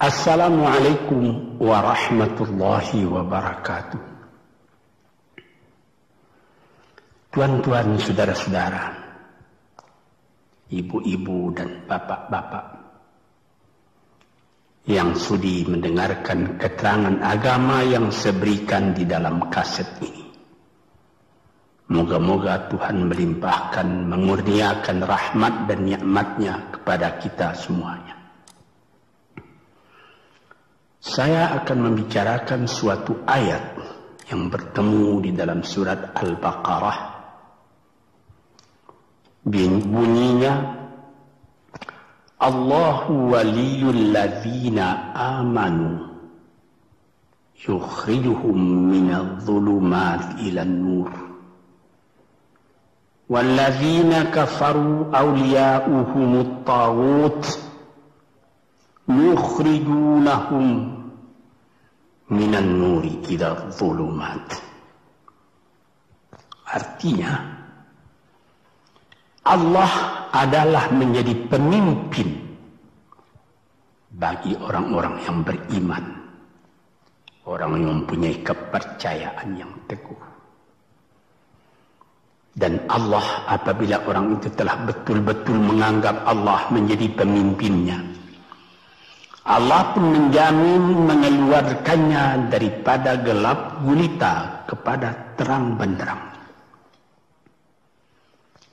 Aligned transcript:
Assalamualaikum 0.00 1.60
warahmatullahi 1.60 3.04
wabarakatuh. 3.04 4.00
Tuan-tuan, 7.28 8.00
saudara-saudara, 8.00 8.96
ibu-ibu 10.72 11.52
dan 11.52 11.84
bapak-bapak 11.84 12.80
yang 14.88 15.12
sudi 15.20 15.68
mendengarkan 15.68 16.56
keterangan 16.56 17.20
agama 17.20 17.84
yang 17.84 18.08
seberikan 18.08 18.96
di 18.96 19.04
dalam 19.04 19.52
kaset 19.52 20.00
ini. 20.00 20.32
Moga-moga 21.92 22.72
Tuhan 22.72 23.04
melimpahkan, 23.04 24.08
mengurniakan 24.08 25.04
rahmat 25.04 25.68
dan 25.68 25.84
nikmatnya 25.84 26.72
kepada 26.72 27.20
kita 27.20 27.52
semuanya. 27.52 28.19
Saya 31.05 31.53
akan 31.61 31.77
membicarakan 31.91 32.65
suatu 32.65 33.21
ayat 33.29 33.77
yang 34.31 34.49
bertemu 34.49 35.21
di 35.21 35.31
dalam 35.37 35.61
surat 35.61 36.17
Al-Baqarah 36.17 37.15
bunyinya 39.45 40.53
Allahu 42.41 43.29
waliyul 43.29 44.09
ladzina 44.09 45.13
amanu 45.13 46.09
yukhrijuhum 47.61 48.57
minadh 48.89 49.45
dhulumat 49.45 50.41
ila 50.41 50.65
nur 50.65 51.09
والذين 53.25 54.13
كفروا 54.37 55.17
أولياؤهم 55.17 56.31
الطاغوت 56.45 57.45
yukhrijunahum 59.18 60.66
minan 62.30 62.68
nuri 62.78 63.18
ila 63.34 63.66
zulumat. 63.74 64.46
Artinya 66.70 67.34
Allah 69.42 69.92
adalah 70.30 70.86
menjadi 70.94 71.34
pemimpin 71.50 72.30
bagi 74.14 74.54
orang-orang 74.54 75.16
yang 75.26 75.38
beriman. 75.42 76.04
Orang 77.48 77.82
yang 77.82 78.04
mempunyai 78.04 78.36
kepercayaan 78.46 79.58
yang 79.58 79.72
teguh. 79.90 80.22
Dan 82.54 82.82
Allah 82.86 83.48
apabila 83.48 84.02
orang 84.06 84.38
itu 84.38 84.52
telah 84.54 84.76
betul-betul 84.86 85.56
menganggap 85.56 86.20
Allah 86.28 86.68
menjadi 86.68 87.10
pemimpinnya. 87.16 88.09
Allah 89.50 89.90
pun 89.90 90.14
menjamin 90.14 91.10
mengeluarkannya 91.10 92.54
daripada 92.54 93.18
gelap 93.18 93.82
gulita 93.82 94.62
kepada 94.62 95.34
terang 95.34 95.74
benderang. 95.74 96.22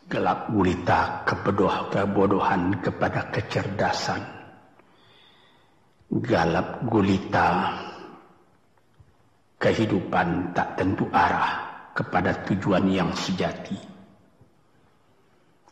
Gelap 0.06 0.54
gulita 0.54 1.26
kebodoh 1.26 1.90
kebodohan 1.90 2.78
kepada 2.78 3.26
kecerdasan. 3.34 4.22
Gelap 6.14 6.86
gulita 6.86 7.74
kehidupan 9.58 10.54
tak 10.54 10.78
tentu 10.78 11.10
arah 11.10 11.90
kepada 11.98 12.38
tujuan 12.46 12.86
yang 12.86 13.10
sejati. 13.18 13.82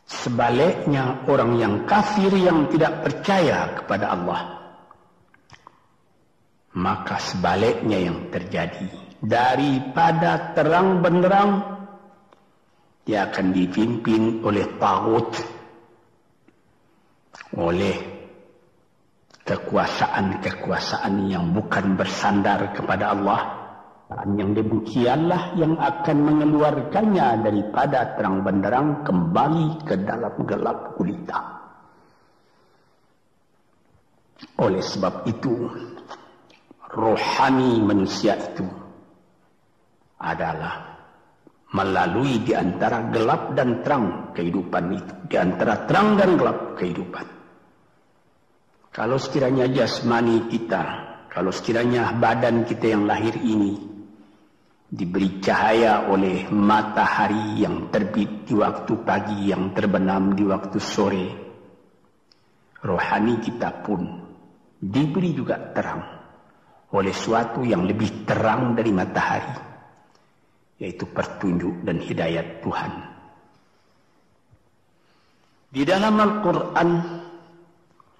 Sebaliknya 0.02 1.22
orang 1.30 1.62
yang 1.62 1.74
kafir 1.86 2.34
yang 2.34 2.66
tidak 2.74 3.06
percaya 3.06 3.70
kepada 3.78 4.10
Allah 4.10 4.55
maka 6.86 7.18
sebaliknya 7.18 7.98
yang 7.98 8.30
terjadi. 8.30 8.86
Daripada 9.18 10.54
terang 10.54 11.02
benderang 11.02 11.50
dia 13.02 13.26
akan 13.26 13.50
dipimpin 13.50 14.46
oleh 14.46 14.66
tagut 14.78 15.34
oleh 17.58 17.96
kekuasaan-kekuasaan 19.42 21.26
yang 21.26 21.50
bukan 21.50 21.98
bersandar 21.98 22.70
kepada 22.70 23.18
Allah. 23.18 23.42
Dan 24.06 24.38
yang 24.38 24.50
demikianlah 24.54 25.58
yang 25.58 25.74
akan 25.82 26.18
mengeluarkannya 26.22 27.42
daripada 27.42 28.14
terang 28.14 28.46
benderang 28.46 29.02
kembali 29.02 29.82
ke 29.82 29.98
dalam 30.06 30.46
gelap 30.46 30.94
gulita. 30.94 31.42
Oleh 34.62 34.78
sebab 34.78 35.26
itu 35.26 35.54
rohani 36.96 37.76
manusia 37.84 38.40
itu 38.40 38.64
adalah 40.16 40.96
melalui 41.76 42.40
di 42.40 42.56
antara 42.56 43.12
gelap 43.12 43.52
dan 43.52 43.84
terang 43.84 44.32
kehidupan 44.32 44.84
itu, 44.96 45.12
di 45.28 45.36
antara 45.36 45.84
terang 45.84 46.16
dan 46.16 46.40
gelap 46.40 46.72
kehidupan. 46.80 47.26
Kalau 48.96 49.20
sekiranya 49.20 49.68
jasmani 49.68 50.48
kita, 50.48 50.84
kalau 51.28 51.52
sekiranya 51.52 52.16
badan 52.16 52.64
kita 52.64 52.96
yang 52.96 53.04
lahir 53.04 53.36
ini 53.36 53.76
diberi 54.88 55.36
cahaya 55.44 56.08
oleh 56.08 56.48
matahari 56.48 57.60
yang 57.60 57.92
terbit 57.92 58.48
di 58.48 58.56
waktu 58.56 58.92
pagi, 59.04 59.52
yang 59.52 59.76
terbenam 59.76 60.32
di 60.32 60.48
waktu 60.48 60.80
sore, 60.80 61.28
rohani 62.80 63.36
kita 63.44 63.84
pun 63.84 64.00
diberi 64.80 65.36
juga 65.36 65.60
terang 65.76 66.15
oleh 66.94 67.14
suatu 67.14 67.66
yang 67.66 67.82
lebih 67.82 68.22
terang 68.22 68.78
dari 68.78 68.94
matahari 68.94 69.66
yaitu 70.76 71.08
petunjuk 71.08 71.82
dan 71.82 71.96
hidayat 71.96 72.60
Tuhan. 72.60 72.92
Di 75.72 75.82
dalam 75.84 76.14
Al-Quran, 76.20 76.90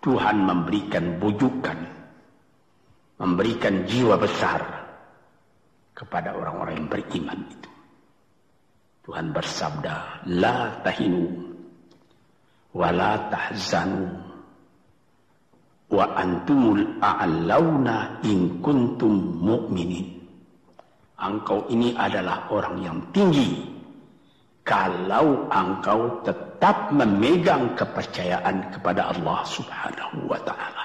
Tuhan 0.01 0.37
memberikan 0.41 1.21
bujukan, 1.21 1.79
memberikan 3.21 3.85
jiwa 3.85 4.17
besar 4.17 4.61
kepada 5.97 6.37
orang-orang 6.37 6.85
yang 6.85 6.89
beriman 6.89 7.41
itu. 7.49 7.71
Tuhan 9.09 9.31
bersabda, 9.31 10.27
La 10.37 10.83
tahinu, 10.83 11.25
wa 12.75 12.89
la 12.91 13.31
tahzanu, 13.31 14.26
wa 15.87 16.05
antumul 16.19 16.83
a'launa 16.99 18.21
in 18.27 18.59
kuntum 18.59 19.39
mu'minin 19.39 20.17
engkau 21.17 21.65
ini 21.73 21.97
adalah 21.97 22.51
orang 22.53 22.77
yang 22.85 22.99
tinggi 23.11 23.77
kalau 24.67 25.47
engkau 25.47 26.27
tetap 26.27 26.91
memegang 26.91 27.79
kepercayaan 27.79 28.75
kepada 28.75 29.15
Allah 29.15 29.47
Subhanahu 29.47 30.27
wa 30.27 30.41
taala. 30.43 30.85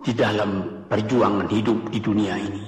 Di 0.00 0.14
dalam 0.14 0.86
perjuangan 0.86 1.50
hidup 1.50 1.90
di 1.90 1.98
dunia 2.00 2.38
ini, 2.38 2.64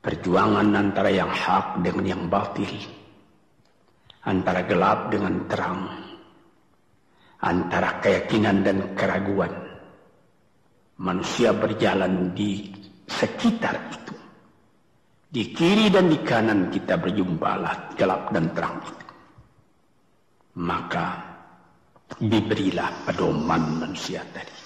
perjuangan 0.00 0.70
antara 0.70 1.10
yang 1.10 1.28
hak 1.28 1.82
dengan 1.82 2.04
yang 2.14 2.22
batil, 2.30 2.72
antara 4.22 4.64
gelap 4.64 5.12
dengan 5.12 5.44
terang, 5.50 6.05
antara 7.40 8.00
keyakinan 8.00 8.64
dan 8.64 8.78
keraguan, 8.96 9.52
manusia 11.00 11.52
berjalan 11.52 12.32
di 12.32 12.72
sekitar 13.08 13.76
itu. 13.92 14.14
Di 15.26 15.52
kiri 15.52 15.92
dan 15.92 16.08
di 16.08 16.16
kanan 16.24 16.72
kita 16.72 16.96
berjumpalah 16.96 17.92
gelap 17.98 18.32
dan 18.32 18.48
terang 18.56 18.78
itu. 18.80 19.06
Maka 20.56 21.20
diberilah 22.16 22.88
pedoman 23.04 23.84
manusia 23.84 24.24
tadi. 24.32 24.56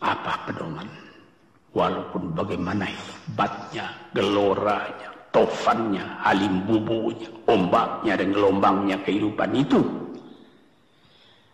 Apa 0.00 0.48
pedoman? 0.48 0.88
Walaupun 1.70 2.34
bagaimana 2.34 2.88
hebatnya, 2.88 3.94
geloranya, 4.10 5.14
tofannya, 5.30 6.02
halim 6.26 6.66
bubunya, 6.66 7.30
ombaknya 7.46 8.18
dan 8.18 8.34
gelombangnya 8.34 8.98
kehidupan 9.06 9.54
itu. 9.54 9.78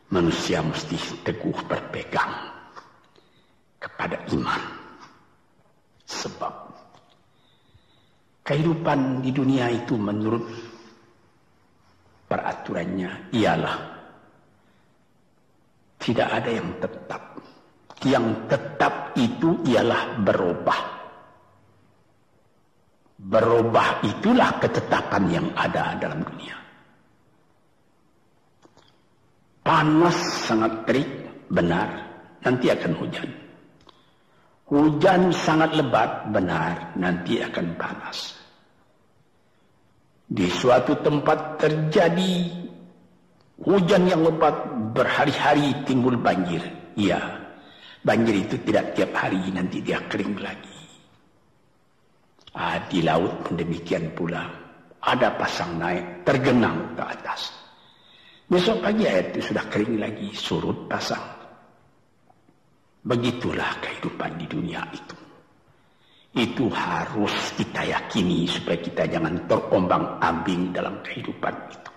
Manusia 0.06 0.62
mesti 0.62 0.96
teguh 1.26 1.66
berpegang 1.66 2.32
kepada 3.82 4.22
iman. 4.32 4.62
Sebab 6.06 6.54
kehidupan 8.46 9.26
di 9.26 9.34
dunia 9.34 9.66
itu 9.74 9.98
menurut 9.98 10.46
peraturannya 12.30 13.34
ialah 13.34 13.96
tidak 15.98 16.28
ada 16.30 16.50
yang 16.50 16.70
tetap. 16.78 17.22
Yang 18.06 18.26
tetap 18.46 18.94
itu 19.18 19.56
ialah 19.66 20.20
berubah. 20.22 20.80
Berubah 23.16 24.04
itulah 24.04 24.60
ketetapan 24.60 25.24
yang 25.32 25.48
ada 25.56 25.96
dalam 25.96 26.20
dunia. 26.22 26.55
Panas 29.66 30.46
sangat 30.46 30.86
terik, 30.86 31.10
benar, 31.50 31.90
nanti 32.46 32.70
akan 32.70 32.92
hujan. 33.02 33.26
Hujan 34.70 35.34
sangat 35.34 35.74
lebat, 35.74 36.30
benar, 36.30 36.94
nanti 36.94 37.42
akan 37.42 37.74
panas. 37.74 38.38
Di 40.30 40.46
suatu 40.46 40.94
tempat 41.02 41.58
terjadi 41.58 42.46
hujan 43.58 44.06
yang 44.06 44.22
lebat 44.22 44.54
berhari-hari 44.94 45.74
timbul 45.82 46.14
banjir. 46.14 46.62
Iya, 46.94 47.18
banjir 48.06 48.46
itu 48.46 48.62
tidak 48.62 48.94
tiap 48.94 49.18
hari, 49.18 49.50
nanti 49.50 49.82
dia 49.82 49.98
kering 50.06 50.46
lagi. 50.46 50.78
Ah, 52.54 52.78
di 52.86 53.02
laut 53.02 53.50
demikian 53.50 54.14
pula. 54.14 54.46
Ada 55.02 55.34
pasang 55.34 55.74
naik, 55.74 56.22
tergenang 56.22 56.94
ke 56.94 57.02
atas. 57.02 57.65
Besok 58.46 58.78
pagi 58.78 59.02
air 59.10 59.34
itu 59.34 59.50
sudah 59.50 59.66
kering 59.66 59.98
lagi, 59.98 60.30
surut 60.30 60.86
pasang. 60.86 61.34
Begitulah 63.02 63.74
kehidupan 63.82 64.38
di 64.38 64.46
dunia 64.46 64.86
itu. 64.94 65.18
Itu 66.30 66.70
harus 66.70 67.34
kita 67.58 67.82
yakini 67.82 68.46
supaya 68.46 68.78
kita 68.78 69.02
jangan 69.10 69.50
terombang 69.50 70.22
ambing 70.22 70.70
dalam 70.70 71.02
kehidupan 71.02 71.54
itu. 71.74 71.90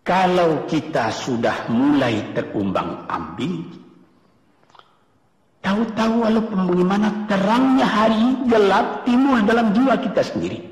Kalau 0.00 0.64
kita 0.64 1.12
sudah 1.12 1.68
mulai 1.68 2.32
terumbang 2.32 3.04
ambing, 3.12 3.68
tahu-tahu 5.60 6.24
walaupun 6.24 6.72
bagaimana 6.72 7.08
terangnya 7.28 7.84
hari 7.84 8.48
gelap 8.48 9.04
timbul 9.04 9.44
dalam 9.44 9.76
jiwa 9.76 10.00
kita 10.00 10.24
sendiri. 10.24 10.71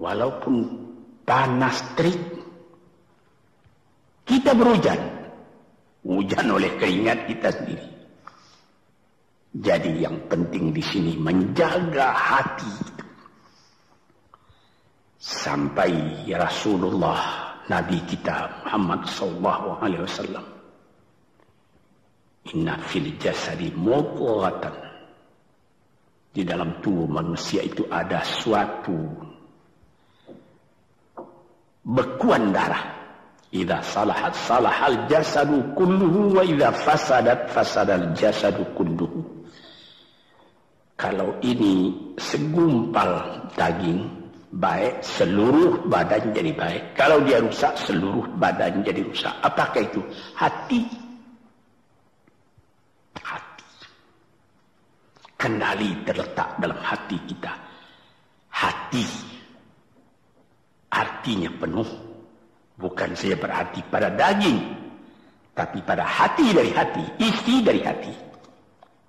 Walaupun 0.00 0.64
panas 1.28 1.84
terik, 1.94 2.18
kita 4.24 4.56
berhujan. 4.56 5.20
Hujan 6.00 6.48
oleh 6.48 6.80
keringat 6.80 7.28
kita 7.28 7.52
sendiri. 7.52 8.00
Jadi 9.50 10.06
yang 10.06 10.30
penting 10.30 10.70
di 10.70 10.78
sini 10.78 11.18
menjaga 11.18 12.14
hati 12.14 12.70
Sampai 15.18 16.22
Rasulullah 16.30 17.50
Nabi 17.66 17.98
kita 18.06 18.62
Muhammad 18.62 19.10
sallallahu 19.10 19.68
alaihi 19.82 20.06
wasallam 20.06 20.46
Inna 22.54 22.78
fil 22.78 23.10
jasadi 23.18 23.74
mudghatan 23.74 24.72
Di 26.30 26.46
dalam 26.46 26.78
tubuh 26.78 27.10
manusia 27.10 27.66
itu 27.66 27.90
ada 27.90 28.22
suatu 28.22 29.02
bekuan 31.84 32.52
darah. 32.52 32.98
Idza 33.50 33.82
salahat 33.82 34.30
salahal 34.46 35.10
jasadu 35.10 35.74
kulluhu 35.74 36.38
wa 36.38 36.42
idza 36.46 36.70
fasadat 36.70 37.50
fasadal 37.50 38.14
jasadu 38.14 38.62
kulluhu. 38.78 39.26
Kalau 40.94 41.34
ini 41.42 41.90
segumpal 42.14 43.42
daging 43.58 44.06
baik, 44.54 45.02
seluruh 45.02 45.82
badan 45.88 46.30
jadi 46.30 46.52
baik. 46.54 46.82
Kalau 46.94 47.24
dia 47.26 47.42
rusak, 47.42 47.74
seluruh 47.88 48.28
badan 48.38 48.84
jadi 48.86 49.02
rusak. 49.02 49.32
Apakah 49.42 49.80
itu? 49.82 49.98
Hati. 50.36 50.84
Hati. 53.18 53.66
Kendali 55.40 55.90
terletak 56.04 56.54
dalam 56.60 56.78
hati 56.84 57.16
kita. 57.26 57.50
Hati 58.52 59.39
artinya 60.90 61.50
penuh. 61.54 61.86
Bukan 62.80 63.12
saja 63.12 63.36
berarti 63.36 63.84
pada 63.92 64.08
daging, 64.08 64.56
tapi 65.52 65.84
pada 65.84 66.00
hati 66.00 66.48
dari 66.56 66.72
hati, 66.72 67.04
isi 67.20 67.60
dari 67.60 67.84
hati, 67.84 68.14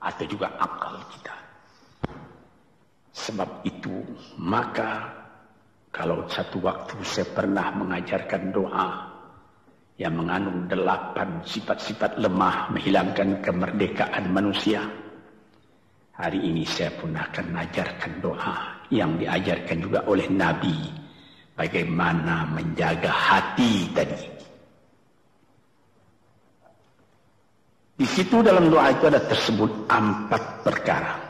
atau 0.04 0.25
juga 0.28 0.51
akal 0.60 1.00
kita. 1.16 1.36
Sebab 3.16 3.63
itu, 3.63 4.04
maka 4.36 5.07
kalau 5.88 6.28
satu 6.28 6.60
waktu 6.60 7.00
saya 7.04 7.28
pernah 7.31 7.72
mengajarkan 7.80 8.51
doa 8.51 9.07
yang 9.95 10.19
mengandung 10.19 10.68
delapan 10.68 11.39
sifat-sifat 11.48 12.19
lemah 12.19 12.75
menghilangkan 12.75 13.39
kemerdekaan 13.39 14.36
manusia. 14.36 14.84
Hari 16.12 16.44
ini 16.44 16.68
saya 16.68 16.92
pun 17.00 17.16
akan 17.16 17.56
mengajarkan 17.56 18.12
doa 18.19 18.56
yang 18.92 19.16
diajarkan 19.16 19.77
juga 19.80 20.04
oleh 20.12 20.27
Nabi 20.27 21.00
bagaimana 21.62 22.50
menjaga 22.50 23.13
hati 23.13 23.86
tadi. 23.94 24.25
Di 28.02 28.08
situ 28.10 28.42
dalam 28.42 28.74
doa 28.74 28.90
itu 28.90 29.06
ada 29.06 29.22
tersebut 29.22 29.86
empat 29.86 30.66
perkara. 30.66 31.22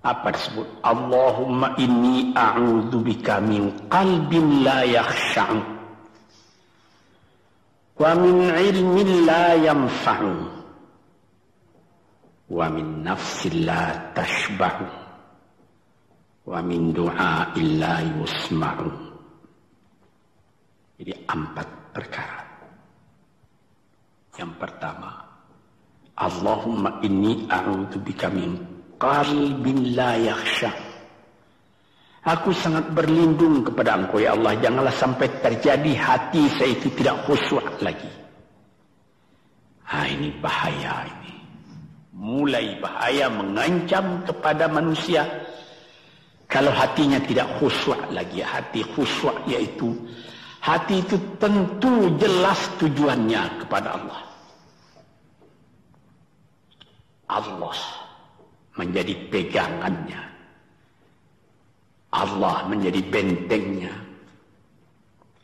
Apa 0.00 0.32
disebut? 0.32 0.64
Allahumma 0.80 1.76
inni 1.76 2.32
a'udzubika 2.32 3.44
min 3.44 3.68
qalbin 3.92 4.64
la 4.64 4.80
yakhsha'u 4.88 5.60
wa 7.98 8.14
min 8.16 8.48
ilmin 8.48 9.28
la 9.28 9.58
yanfa'u 9.58 10.32
wa 12.48 12.66
min 12.72 13.04
nafsin 13.04 13.68
la 13.68 14.14
tashba'u 14.16 14.97
min 16.64 16.96
du'a 16.96 17.52
illa 17.60 18.00
yusma'u. 18.00 18.88
Jadi 20.98 21.12
empat 21.28 21.68
perkara. 21.92 22.40
Yang 24.34 24.52
pertama, 24.56 25.10
Allahumma 26.18 26.98
inni 27.04 27.46
a'udzu 27.46 28.00
bika 28.02 28.32
min 28.32 28.58
qalbin 28.98 29.94
la 29.94 30.18
yakhsha. 30.18 30.70
Aku 32.26 32.50
sangat 32.50 32.90
berlindung 32.92 33.62
kepada 33.62 33.94
Engkau 33.94 34.20
ya 34.20 34.34
Allah, 34.34 34.58
janganlah 34.58 34.92
sampai 34.92 35.30
terjadi 35.38 35.92
hati 35.94 36.50
saya 36.50 36.74
itu 36.74 36.90
tidak 36.98 37.24
khusyuk 37.24 37.64
lagi. 37.80 38.10
Ah 39.88 40.04
ini 40.04 40.28
bahaya 40.42 41.08
ini. 41.08 41.34
Mulai 42.18 42.76
bahaya 42.82 43.30
mengancam 43.32 44.26
kepada 44.26 44.68
manusia 44.68 45.24
kalau 46.48 46.72
hatinya 46.72 47.20
tidak 47.20 47.44
khusyuk 47.60 48.00
lagi, 48.08 48.40
hati 48.40 48.80
khusyuk 48.80 49.36
yaitu 49.44 49.92
hati 50.64 51.04
itu 51.04 51.20
tentu 51.36 52.08
jelas 52.16 52.56
tujuannya 52.80 53.42
kepada 53.60 54.00
Allah. 54.00 54.20
Allah 57.28 57.76
menjadi 58.80 59.12
pegangannya. 59.28 60.24
Allah 62.16 62.64
menjadi 62.64 63.00
bentengnya. 63.12 63.92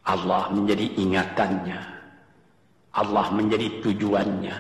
Allah 0.09 0.49
menjadi 0.57 0.89
ingatannya. 0.97 1.81
Allah 2.97 3.27
menjadi 3.29 3.69
tujuannya. 3.85 4.57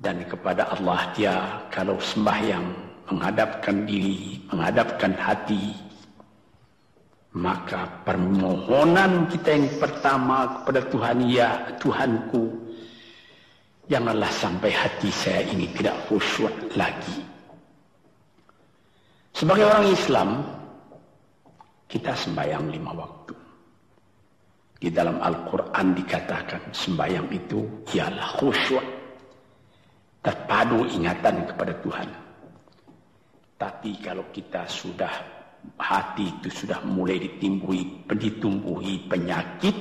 Dan 0.00 0.24
kepada 0.24 0.72
Allah 0.72 1.12
dia 1.12 1.36
kalau 1.68 2.00
sembahyang 2.00 2.85
menghadapkan 3.06 3.86
diri, 3.86 4.42
menghadapkan 4.50 5.14
hati, 5.14 5.74
maka 7.36 7.84
permohonan 8.08 9.28
kita 9.28 9.52
yang 9.52 9.68
pertama 9.76 10.60
kepada 10.60 10.80
Tuhan, 10.88 11.16
ya 11.28 11.50
Tuhanku, 11.76 12.48
janganlah 13.92 14.32
sampai 14.32 14.72
hati 14.72 15.12
saya 15.12 15.44
ini 15.44 15.68
tidak 15.76 15.94
khusyuk 16.08 16.52
lagi. 16.74 17.20
Sebagai 19.36 19.68
orang 19.68 19.86
Islam, 19.92 20.28
kita 21.84 22.16
sembahyang 22.16 22.72
lima 22.72 22.96
waktu. 22.96 23.36
Di 24.76 24.88
dalam 24.88 25.20
Al-Quran 25.20 25.92
dikatakan 25.92 26.72
sembahyang 26.72 27.28
itu 27.28 27.64
ialah 27.92 28.40
khusyuk. 28.40 28.84
Terpadu 30.24 30.88
ingatan 30.88 31.46
kepada 31.52 31.72
Tuhan. 31.84 32.25
Tapi 33.56 33.96
kalau 34.04 34.28
kita 34.36 34.68
sudah 34.68 35.10
hati 35.80 36.28
itu 36.28 36.48
sudah 36.52 36.84
mulai 36.84 37.16
ditimbuhi, 37.16 38.04
ditumbuhi 38.04 39.08
penyakit, 39.08 39.72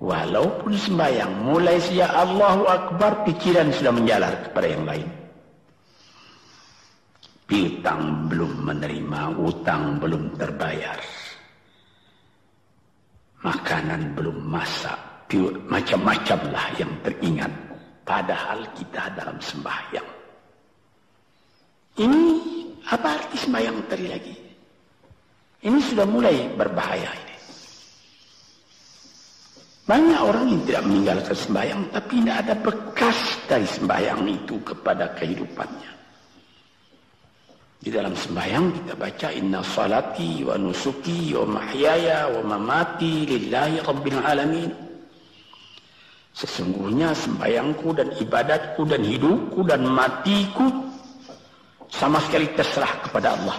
walaupun 0.00 0.72
sembahyang 0.72 1.44
mulai 1.44 1.76
sejak 1.76 2.08
Allahu 2.08 2.64
Akbar 2.64 3.28
pikiran 3.28 3.68
sudah 3.76 3.92
menjalar 3.92 4.32
kepada 4.48 4.66
yang 4.72 4.84
lain. 4.88 5.08
Piutang 7.46 8.26
belum 8.26 8.52
menerima, 8.66 9.20
utang 9.38 10.02
belum 10.02 10.34
terbayar. 10.34 10.98
Makanan 13.44 14.18
belum 14.18 14.42
masak, 14.50 14.98
macam-macamlah 15.70 16.66
yang 16.80 16.90
teringat. 17.06 17.52
Padahal 18.02 18.66
kita 18.74 19.14
dalam 19.14 19.38
sembahyang. 19.38 20.15
Ini 21.96 22.22
apa 22.92 23.08
arti 23.16 23.36
sembahyang 23.40 23.76
tadi 23.88 24.06
lagi? 24.06 24.34
Ini 25.64 25.78
sudah 25.80 26.04
mulai 26.04 26.52
berbahaya 26.52 27.08
ini. 27.08 27.36
Banyak 29.86 30.20
orang 30.20 30.44
yang 30.50 30.62
tidak 30.66 30.82
meninggalkan 30.82 31.36
sembahyang 31.38 31.82
tapi 31.94 32.12
tidak 32.20 32.36
ada 32.42 32.54
bekas 32.58 33.18
dari 33.46 33.66
sembahyang 33.70 34.20
itu 34.28 34.56
kepada 34.66 35.14
kehidupannya. 35.14 35.92
Di 37.86 37.94
dalam 37.94 38.18
sembahyang 38.18 38.66
kita 38.82 38.92
baca 38.98 39.28
inna 39.30 39.62
salati 39.62 40.42
wa 40.42 40.58
nusuki 40.58 41.30
wa 41.38 41.46
mahyaya 41.62 42.26
wa 42.34 42.42
mamati 42.44 43.30
lillahi 43.30 43.78
rabbil 43.78 44.20
alamin. 44.20 44.70
Sesungguhnya 46.34 47.14
sembahyangku 47.14 47.88
dan 47.94 48.10
ibadatku 48.20 48.84
dan 48.84 49.00
hidupku 49.06 49.64
dan 49.64 49.86
matiku 49.86 50.66
sama 51.90 52.18
sekali 52.24 52.50
terserah 52.54 53.02
kepada 53.02 53.34
Allah. 53.38 53.58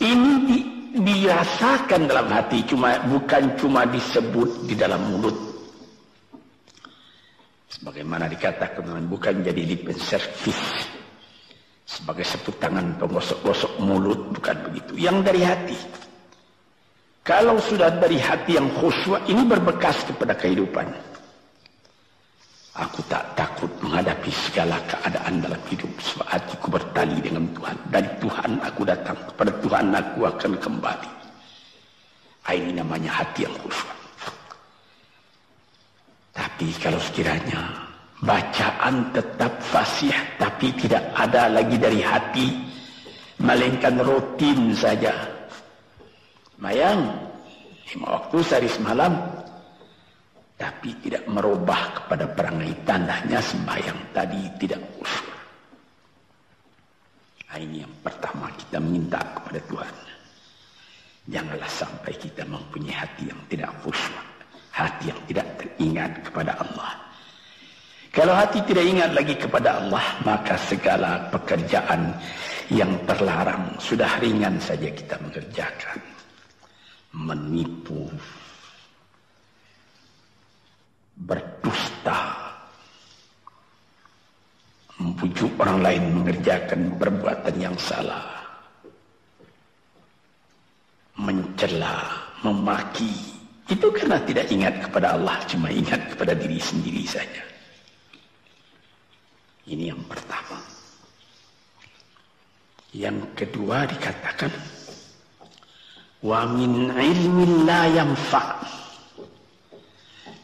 Ini 0.00 0.32
di, 0.48 0.58
dirasakan 0.96 2.08
dalam 2.08 2.32
hati 2.32 2.64
cuma 2.64 2.96
bukan 3.04 3.54
cuma 3.60 3.84
disebut 3.84 4.64
di 4.64 4.74
dalam 4.74 5.00
mulut. 5.12 5.36
Sebagaimana 7.70 8.26
dikatakan 8.26 8.82
bukan 9.06 9.44
jadi 9.46 9.62
lip 9.62 9.88
service 9.94 10.88
sebagai 11.90 12.22
seput 12.22 12.54
tangan 12.62 12.94
penggosok-gosok 13.02 13.82
mulut 13.82 14.30
bukan 14.30 14.56
begitu. 14.70 14.92
Yang 14.94 15.16
dari 15.26 15.42
hati. 15.42 15.78
Kalau 17.20 17.58
sudah 17.58 18.00
dari 18.00 18.16
hati 18.16 18.56
yang 18.56 18.70
khusyuk 18.78 19.20
ini 19.28 19.42
berbekas 19.44 20.02
kepada 20.06 20.34
kehidupan. 20.38 21.09
Aku 22.70 23.02
tak 23.10 23.26
takut 23.34 23.66
menghadapi 23.82 24.30
segala 24.30 24.78
keadaan 24.86 25.42
dalam 25.42 25.58
hidup 25.66 25.90
sebab 25.98 26.26
hatiku 26.30 26.66
bertali 26.70 27.18
dengan 27.18 27.42
Tuhan. 27.50 27.76
Dari 27.90 28.10
Tuhan 28.22 28.50
aku 28.62 28.82
datang, 28.86 29.18
kepada 29.26 29.50
Tuhan 29.58 29.86
aku 29.90 30.18
akan 30.30 30.52
kembali. 30.54 31.10
Ini 32.50 32.82
namanya 32.82 33.10
hati 33.22 33.46
yang 33.46 33.54
khusyuk. 33.62 33.94
Tapi 36.34 36.66
kalau 36.82 36.98
sekiranya 36.98 37.62
bacaan 38.22 39.06
tetap 39.14 39.54
fasih 39.70 40.14
tapi 40.34 40.74
tidak 40.78 41.02
ada 41.14 41.46
lagi 41.46 41.78
dari 41.78 42.02
hati, 42.02 42.54
melainkan 43.38 44.02
rutin 44.02 44.74
saja. 44.74 45.14
Mayang, 46.58 47.06
lima 47.94 48.18
waktu 48.18 48.36
sehari 48.42 48.70
semalam, 48.70 49.14
tapi 50.60 50.92
tidak 51.00 51.24
merubah 51.24 51.96
kepada 51.96 52.28
perangai 52.28 52.76
tandanya 52.84 53.40
sembahyang 53.40 54.00
tadi 54.12 54.44
tidak. 54.60 54.82
Nah, 57.48 57.58
ini 57.58 57.80
yang 57.80 57.94
pertama 58.04 58.52
kita 58.60 58.76
minta 58.76 59.24
kepada 59.24 59.56
Tuhan. 59.64 59.94
Janganlah 61.32 61.72
sampai 61.72 62.12
kita 62.12 62.44
mempunyai 62.44 62.92
hati 62.92 63.32
yang 63.32 63.40
tidak 63.48 63.72
khusyuk. 63.80 64.26
Hati 64.70 65.08
yang 65.08 65.20
tidak 65.26 65.46
teringat 65.56 66.12
kepada 66.28 66.52
Allah. 66.60 66.92
Kalau 68.12 68.34
hati 68.36 68.60
tidak 68.68 68.84
ingat 68.84 69.10
lagi 69.16 69.34
kepada 69.40 69.80
Allah, 69.80 70.04
maka 70.28 70.54
segala 70.60 71.24
pekerjaan 71.32 72.14
yang 72.68 72.94
terlarang 73.08 73.74
sudah 73.80 74.18
ringan 74.20 74.60
saja 74.62 74.92
kita 74.92 75.16
mengerjakan. 75.24 75.98
Menipu, 77.10 78.06
berdusta, 81.20 82.18
membujuk 84.96 85.52
orang 85.60 85.80
lain 85.84 86.04
mengerjakan 86.16 86.96
perbuatan 86.96 87.56
yang 87.60 87.76
salah, 87.76 88.24
mencela, 91.16 92.08
memaki, 92.40 93.12
itu 93.68 93.86
karena 93.92 94.16
tidak 94.24 94.48
ingat 94.48 94.74
kepada 94.88 95.16
Allah, 95.16 95.36
cuma 95.44 95.68
ingat 95.68 96.00
kepada 96.16 96.32
diri 96.32 96.56
sendiri 96.56 97.04
saja. 97.04 97.44
Ini 99.68 99.92
yang 99.92 100.02
pertama. 100.08 100.58
Yang 102.90 103.22
kedua 103.38 103.86
dikatakan, 103.86 104.50
wa 106.26 106.42
min 106.50 106.90
ilmin 106.90 107.62
la 107.62 107.86
yanfa' 107.86 108.79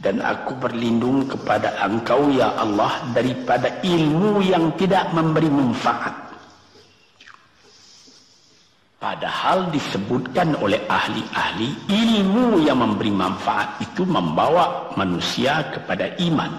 dan 0.06 0.22
aku 0.22 0.54
berlindung 0.54 1.26
kepada 1.26 1.82
engkau 1.82 2.30
ya 2.30 2.54
Allah 2.54 3.10
daripada 3.10 3.82
ilmu 3.82 4.38
yang 4.38 4.70
tidak 4.78 5.10
memberi 5.10 5.50
manfaat. 5.50 6.14
Padahal 9.02 9.66
disebutkan 9.74 10.54
oleh 10.62 10.78
ahli-ahli 10.86 11.90
ilmu 11.90 12.62
yang 12.62 12.86
memberi 12.86 13.10
manfaat 13.10 13.82
itu 13.82 14.06
membawa 14.06 14.94
manusia 14.94 15.74
kepada 15.74 16.14
iman. 16.22 16.54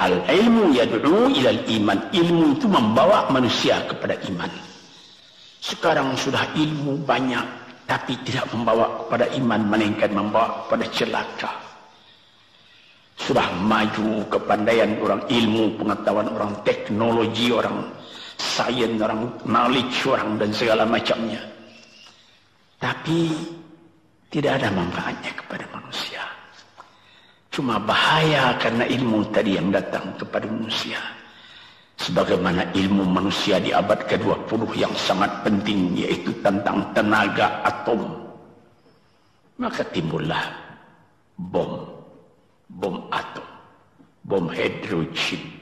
Al-ilmu 0.00 0.72
yad'u 0.72 1.28
ilal 1.28 1.60
iman. 1.60 1.98
Ilmu 2.08 2.56
itu 2.56 2.72
membawa 2.72 3.28
manusia 3.28 3.84
kepada 3.84 4.16
iman. 4.32 4.48
Sekarang 5.60 6.16
sudah 6.16 6.56
ilmu 6.56 7.04
banyak 7.04 7.44
tapi 7.84 8.16
tidak 8.24 8.48
membawa 8.48 9.04
kepada 9.04 9.28
iman 9.36 9.60
melainkan 9.68 10.10
membawa 10.16 10.64
kepada 10.64 10.84
celaka 10.88 11.65
sudah 13.16 13.48
maju 13.64 14.22
kepandaian 14.28 15.00
orang 15.00 15.24
ilmu 15.24 15.80
pengetahuan 15.80 16.28
orang 16.28 16.52
teknologi 16.68 17.48
orang 17.48 17.88
sains 18.36 19.00
orang 19.00 19.32
knowledge 19.48 20.04
orang 20.04 20.36
dan 20.36 20.50
segala 20.52 20.84
macamnya. 20.84 21.40
Tapi 22.76 23.32
tidak 24.28 24.60
ada 24.60 24.68
manfaatnya 24.68 25.32
kepada 25.32 25.64
manusia. 25.72 26.22
Cuma 27.48 27.80
bahaya 27.80 28.52
karena 28.60 28.84
ilmu 28.84 29.32
tadi 29.32 29.56
yang 29.56 29.72
datang 29.72 30.12
kepada 30.20 30.44
manusia. 30.44 31.00
Sebagaimana 31.96 32.76
ilmu 32.76 33.08
manusia 33.08 33.56
di 33.56 33.72
abad 33.72 34.04
ke-20 34.04 34.76
yang 34.76 34.92
sangat 34.92 35.40
penting 35.40 35.96
yaitu 35.96 36.28
tentang 36.44 36.84
tenaga 36.92 37.64
atom. 37.64 38.04
Maka 39.56 39.80
timbullah 39.88 40.52
bom 41.40 41.95
bom 42.66 43.06
atom 43.10 43.46
bom 44.26 44.50
hidrogen 44.50 45.56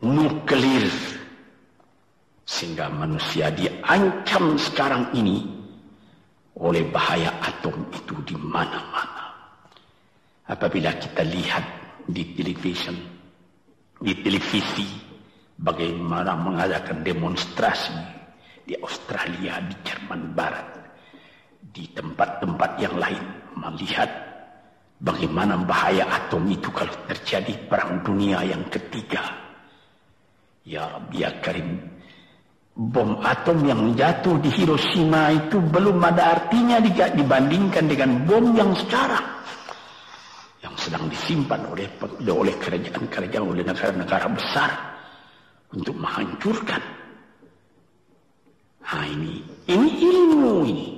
nuklir. 0.00 0.88
Sehingga 2.50 2.90
manusia 2.90 3.46
diancam 3.54 4.58
sekarang 4.58 5.06
ini 5.14 5.46
oleh 6.58 6.82
bahaya 6.90 7.30
atom 7.38 7.78
itu 7.94 8.18
di 8.26 8.34
mana-mana. 8.34 9.30
Apabila 10.50 10.90
kita 10.98 11.22
lihat 11.22 11.62
di 12.10 12.34
di 14.00 14.12
televisi 14.18 14.88
bagaimana 15.62 16.34
mengadakan 16.34 17.06
demonstrasi 17.06 17.94
di 18.66 18.74
Australia, 18.82 19.62
di 19.62 19.76
Jerman 19.86 20.34
Barat, 20.34 20.68
di 21.70 21.86
tempat-tempat 21.94 22.70
yang 22.82 22.98
lain 22.98 23.24
melihat 23.54 24.29
bagaimana 25.00 25.56
bahaya 25.64 26.04
atom 26.06 26.44
itu 26.52 26.68
kalau 26.70 26.92
terjadi 27.08 27.56
perang 27.66 28.04
dunia 28.04 28.44
yang 28.44 28.62
ketiga. 28.68 29.24
Ya 30.68 30.86
Rabbi 30.86 31.24
ya 31.24 31.32
Karim, 31.40 31.80
bom 32.76 33.18
atom 33.24 33.64
yang 33.64 33.96
jatuh 33.96 34.36
di 34.38 34.52
Hiroshima 34.52 35.32
itu 35.32 35.58
belum 35.58 35.98
ada 36.04 36.36
artinya 36.36 36.78
dibandingkan 36.84 37.88
dengan 37.88 38.28
bom 38.28 38.52
yang 38.54 38.76
sekarang 38.76 39.40
yang 40.60 40.76
sedang 40.76 41.08
disimpan 41.08 41.64
oleh 41.72 41.88
oleh 42.28 42.54
kerajaan-kerajaan 42.60 43.44
oleh 43.48 43.64
negara-negara 43.64 44.28
besar 44.28 44.70
untuk 45.72 45.96
menghancurkan. 45.96 46.82
Nah 48.84 49.06
ini, 49.06 49.40
ini 49.70 49.88
ilmu 50.02 50.54
ini. 50.66 50.88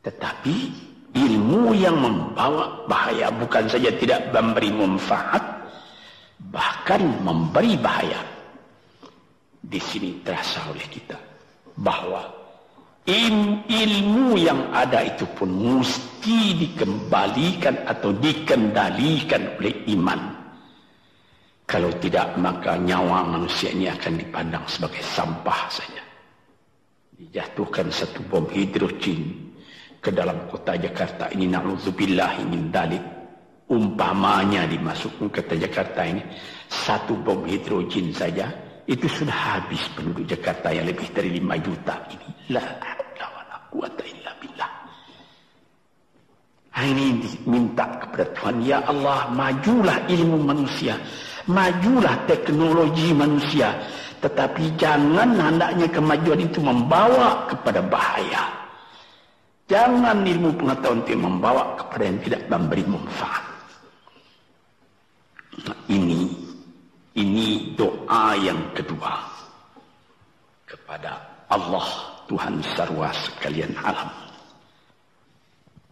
Tetapi 0.00 0.56
ilmu 1.14 1.70
yang 1.78 1.94
membawa 1.94 2.84
bahaya 2.90 3.30
bukan 3.30 3.70
saja 3.70 3.94
tidak 3.94 4.34
memberi 4.34 4.74
manfaat, 4.74 5.42
bahkan 6.50 7.00
memberi 7.22 7.78
bahaya. 7.78 8.20
Di 9.64 9.80
sini 9.80 10.20
terasa 10.20 10.60
oleh 10.68 10.84
kita 10.92 11.16
bahwa 11.80 12.28
ilmu 13.08 14.36
yang 14.36 14.68
ada 14.76 15.00
itu 15.08 15.24
pun 15.32 15.48
mesti 15.48 16.52
dikembalikan 16.60 17.88
atau 17.88 18.12
dikendalikan 18.12 19.56
oleh 19.56 19.74
iman. 19.96 20.20
Kalau 21.64 21.88
tidak 21.96 22.36
maka 22.36 22.76
nyawa 22.76 23.24
manusia 23.24 23.72
ini 23.72 23.88
akan 23.88 24.20
dipandang 24.20 24.68
sebagai 24.68 25.00
sampah 25.00 25.60
saja. 25.72 26.04
Dijatuhkan 27.16 27.88
satu 27.88 28.20
bom 28.28 28.44
hidrogen 28.52 29.43
ke 30.04 30.12
dalam 30.12 30.44
kota 30.52 30.76
Jakarta 30.76 31.32
ini 31.32 31.48
na'udzubillah 31.48 32.44
min 32.44 32.68
dalik. 32.68 33.00
Umpamanya 33.64 34.68
dimasukkan 34.68 35.32
ke 35.32 35.40
kota 35.40 35.56
Jakarta 35.56 36.04
ini 36.04 36.20
satu 36.68 37.16
bom 37.16 37.48
hidrogen 37.48 38.12
saja 38.12 38.52
itu 38.84 39.08
sudah 39.08 39.32
habis 39.32 39.80
penduduk 39.96 40.28
Jakarta 40.28 40.68
yang 40.68 40.84
lebih 40.84 41.08
dari 41.16 41.40
5 41.40 41.64
juta 41.64 41.96
ini. 42.12 42.28
La 42.52 42.60
haula 42.60 43.26
wala 43.32 43.56
quwata 43.72 44.04
illa 44.04 44.32
billah. 44.36 44.70
Ini 46.84 47.06
minta 47.48 47.88
kepada 47.96 48.28
Tuhan, 48.36 48.60
ya 48.60 48.84
Allah, 48.84 49.32
majulah 49.32 50.04
ilmu 50.04 50.44
manusia, 50.44 51.00
majulah 51.48 52.12
teknologi 52.28 53.16
manusia, 53.16 53.72
tetapi 54.20 54.76
jangan 54.76 55.32
hendaknya 55.32 55.88
kemajuan 55.88 56.44
itu 56.44 56.60
membawa 56.60 57.48
kepada 57.48 57.80
bahaya. 57.80 58.63
Jangan 59.74 60.22
ilmu 60.22 60.54
pengetahuan 60.54 61.02
itu 61.02 61.18
membawa 61.18 61.74
kepada 61.74 62.06
yang 62.06 62.18
tidak 62.22 62.46
memberi 62.46 62.86
manfaat. 62.86 63.42
Nah, 65.66 65.78
ini 65.90 66.30
ini 67.18 67.74
doa 67.74 68.38
yang 68.38 68.70
kedua 68.70 69.18
kepada 70.62 71.18
Allah 71.50 71.82
Tuhan 72.30 72.62
sarwa 72.78 73.10
sekalian 73.10 73.74
alam. 73.82 74.14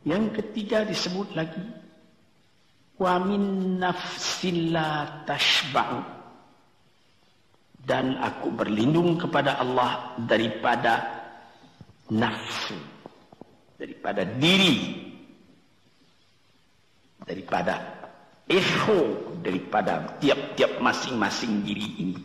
Yang 0.06 0.38
ketiga 0.38 0.86
disebut 0.86 1.34
lagi 1.34 1.66
wa 3.02 3.18
min 3.18 3.82
nafsilla 3.82 5.26
tashba'u 5.26 5.98
dan 7.82 8.14
aku 8.22 8.46
berlindung 8.54 9.18
kepada 9.18 9.58
Allah 9.58 10.14
daripada 10.22 11.02
nafsu 12.14 12.91
daripada 13.82 14.22
diri 14.22 15.10
daripada 17.26 17.74
echo 18.46 19.34
daripada 19.42 20.18
tiap-tiap 20.22 20.78
masing-masing 20.78 21.66
diri 21.66 21.88
ini 21.98 22.20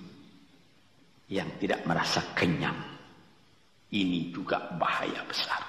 yang 1.34 1.50
tidak 1.58 1.82
merasa 1.90 2.22
kenyang. 2.38 2.78
Ini 3.88 4.36
juga 4.36 4.60
bahaya 4.76 5.24
besar. 5.26 5.64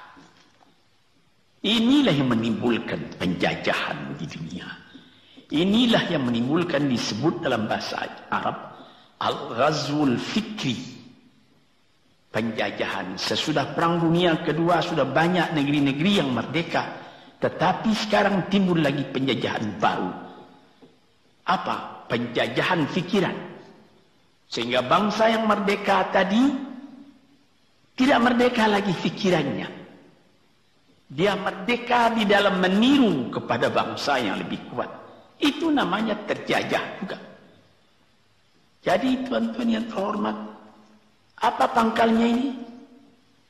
Inilah 1.63 2.15
yang 2.15 2.31
menimbulkan 2.31 3.19
penjajahan 3.19 4.15
di 4.19 4.27
dunia. 4.27 4.67
Inilah 5.49 6.05
yang 6.13 6.27
menimbulkan 6.27 6.87
disebut 6.91 7.41
dalam 7.41 7.71
bahasa 7.71 8.05
Arab 8.29 8.77
Al-Ghazwul 9.23 10.19
Fikri. 10.19 10.98
Penjajahan. 12.29 13.17
Sesudah 13.17 13.73
perang 13.73 14.01
dunia 14.01 14.41
kedua 14.45 14.85
sudah 14.85 15.09
banyak 15.09 15.57
negeri-negeri 15.57 16.13
yang 16.21 16.31
merdeka. 16.33 16.85
Tetapi 17.39 17.91
sekarang 17.95 18.51
timbul 18.51 18.83
lagi 18.83 19.07
penjajahan 19.09 19.79
baru 19.79 20.29
apa? 21.49 22.05
Penjajahan 22.13 22.85
fikiran. 22.93 23.37
Sehingga 24.49 24.85
bangsa 24.85 25.33
yang 25.33 25.49
merdeka 25.49 26.09
tadi 26.13 26.53
tidak 27.97 28.19
merdeka 28.21 28.65
lagi 28.69 28.93
fikirannya. 28.93 29.69
Dia 31.09 31.37
merdeka 31.41 32.13
di 32.13 32.29
dalam 32.29 32.61
meniru 32.61 33.33
kepada 33.33 33.73
bangsa 33.73 34.21
yang 34.21 34.37
lebih 34.37 34.61
kuat. 34.69 34.89
Itu 35.41 35.73
namanya 35.73 36.17
terjajah 36.29 36.85
juga. 37.01 37.17
Jadi 38.85 39.25
tuan-tuan 39.25 39.69
yang 39.69 39.85
terhormat, 39.89 40.37
apa 41.39 41.65
pangkalnya 41.71 42.27
ini? 42.27 42.49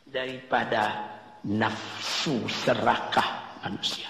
Daripada 0.09 1.05
nafsu 1.45 2.49
serakah 2.49 3.61
manusia 3.65 4.09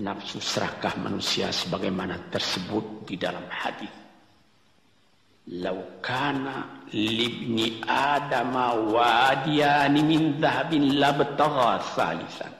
nafsu 0.00 0.40
serakah 0.40 0.96
manusia 0.96 1.52
sebagaimana 1.52 2.32
tersebut 2.32 3.04
di 3.04 3.20
dalam 3.20 3.44
hadis. 3.52 3.92
Laukana 5.52 6.86
libni 6.94 7.82
adama 7.84 8.72
wadiyani 8.78 10.00
min 10.00 10.40
dhahabin 10.40 10.96
labtagha 10.96 11.82
salisan. 11.92 12.52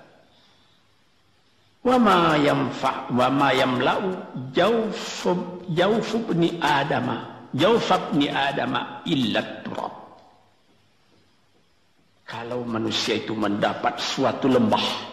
Wama 1.83 2.37
yamfa 2.38 3.11
wama 3.11 3.48
yamlau 3.54 4.14
jawf 4.54 5.26
jawf 5.72 6.14
ibni 6.14 6.59
adama 6.62 7.32
jawf 7.52 7.88
ibni 7.92 8.32
adama 8.32 9.04
illa 9.04 9.40
turab. 9.60 9.94
Kalau 12.24 12.64
manusia 12.64 13.20
itu 13.20 13.36
mendapat 13.36 14.00
suatu 14.00 14.48
lembah 14.48 15.12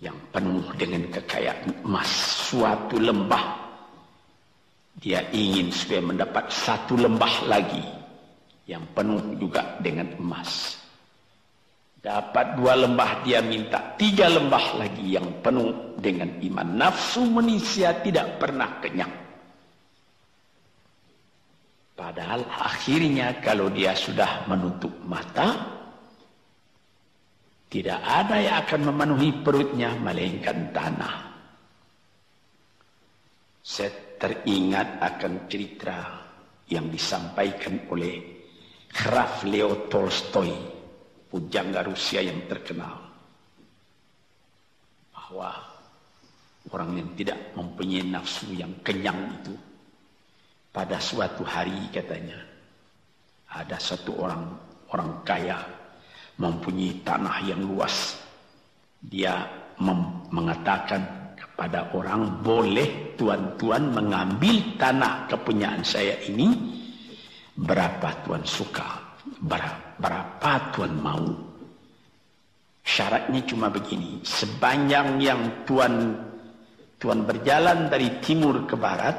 yang 0.00 0.16
penuh 0.32 0.64
dengan 0.80 1.04
kekayaan 1.12 1.84
emas 1.84 2.08
suatu 2.48 2.96
lembah 2.96 3.68
dia 4.96 5.20
ingin 5.36 5.68
supaya 5.68 6.00
mendapat 6.00 6.48
satu 6.48 6.96
lembah 6.96 7.44
lagi 7.44 7.84
yang 8.64 8.82
penuh 8.96 9.20
juga 9.36 9.76
dengan 9.84 10.08
emas. 10.16 10.80
Dapat 11.98 12.56
dua 12.56 12.78
lembah 12.78 13.26
dia 13.26 13.42
minta 13.42 13.94
tiga 14.00 14.32
lembah 14.32 14.80
lagi 14.80 15.18
yang 15.18 15.28
penuh 15.44 15.98
dengan 15.98 16.30
iman. 16.40 16.68
Nafsu 16.78 17.26
manusia 17.26 17.90
tidak 18.00 18.38
pernah 18.38 18.78
kenyang 18.80 19.27
padahal 21.98 22.46
akhirnya 22.46 23.42
kalau 23.42 23.66
dia 23.74 23.90
sudah 23.98 24.46
menutup 24.46 24.94
mata 25.02 25.78
tidak 27.68 28.00
ada 28.00 28.36
yang 28.40 28.56
akan 28.64 28.80
memenuhi 28.88 29.30
perutnya 29.44 29.92
melainkan 30.00 30.72
tanah. 30.72 31.14
Saya 33.60 33.92
teringat 34.16 34.96
akan 35.04 35.32
cerita 35.52 36.24
yang 36.72 36.88
disampaikan 36.88 37.76
oleh 37.92 38.40
Graf 38.88 39.44
Leo 39.44 39.84
Tolstoy, 39.92 40.48
pujangga 41.28 41.84
Rusia 41.84 42.24
yang 42.24 42.48
terkenal. 42.48 42.96
Bahwa 45.12 45.52
orang 46.72 47.04
yang 47.04 47.10
tidak 47.20 47.52
mempunyai 47.52 48.08
nafsu 48.08 48.48
yang 48.56 48.72
kenyang 48.80 49.44
itu, 49.44 49.52
pada 50.70 51.00
suatu 51.00 51.42
hari 51.42 51.88
katanya, 51.90 52.38
ada 53.48 53.76
satu 53.80 54.14
orang 54.20 54.44
orang 54.92 55.10
kaya 55.24 55.58
mempunyai 56.38 57.02
tanah 57.02 57.36
yang 57.44 57.60
luas. 57.64 58.16
Dia 58.98 59.46
mengatakan 60.30 61.34
kepada 61.38 61.90
orang, 61.94 62.42
boleh 62.42 63.14
tuan-tuan 63.14 63.94
mengambil 63.94 64.62
tanah 64.78 65.26
kepunyaan 65.30 65.82
saya 65.82 66.18
ini, 66.26 66.54
berapa 67.58 68.26
tuan 68.26 68.42
suka, 68.42 68.86
berapa, 69.42 69.98
berapa 69.98 70.50
tuan 70.74 70.94
mau. 70.98 71.26
Syaratnya 72.82 73.44
cuma 73.44 73.68
begini, 73.68 74.22
sepanjang 74.24 75.20
yang 75.20 75.66
tuan 75.68 76.16
tuan 76.98 77.22
berjalan 77.22 77.86
dari 77.86 78.18
timur 78.18 78.66
ke 78.66 78.74
barat, 78.74 79.14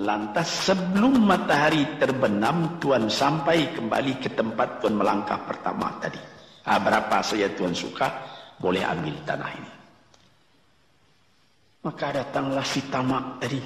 lantas 0.00 0.72
sebelum 0.72 1.28
matahari 1.28 1.84
terbenam, 2.00 2.80
tuan 2.80 3.12
sampai 3.12 3.76
kembali 3.76 4.16
ke 4.16 4.32
tempat 4.32 4.80
tuan 4.80 4.96
melangkah 4.96 5.36
pertama 5.44 5.92
tadi. 6.00 6.20
Ah, 6.64 6.80
berapa 6.80 7.20
saja 7.20 7.52
Tuhan 7.52 7.76
suka, 7.76 8.08
boleh 8.56 8.80
ambil 8.80 9.16
tanah 9.28 9.50
ini. 9.52 9.72
Maka 11.80 12.06
datanglah 12.12 12.64
si 12.64 12.80
tamak 12.92 13.40
tadi. 13.40 13.60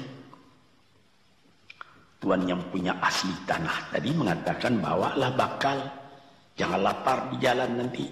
Tuan 2.23 2.47
yang 2.47 2.63
punya 2.71 2.97
asli 3.03 3.35
tanah 3.45 3.91
tadi 3.91 4.11
mengatakan 4.15 4.79
bawalah 4.79 5.31
bakal. 5.35 5.79
Jangan 6.55 6.81
lapar 6.87 7.19
di 7.35 7.37
jalan 7.43 7.71
nanti. 7.75 8.07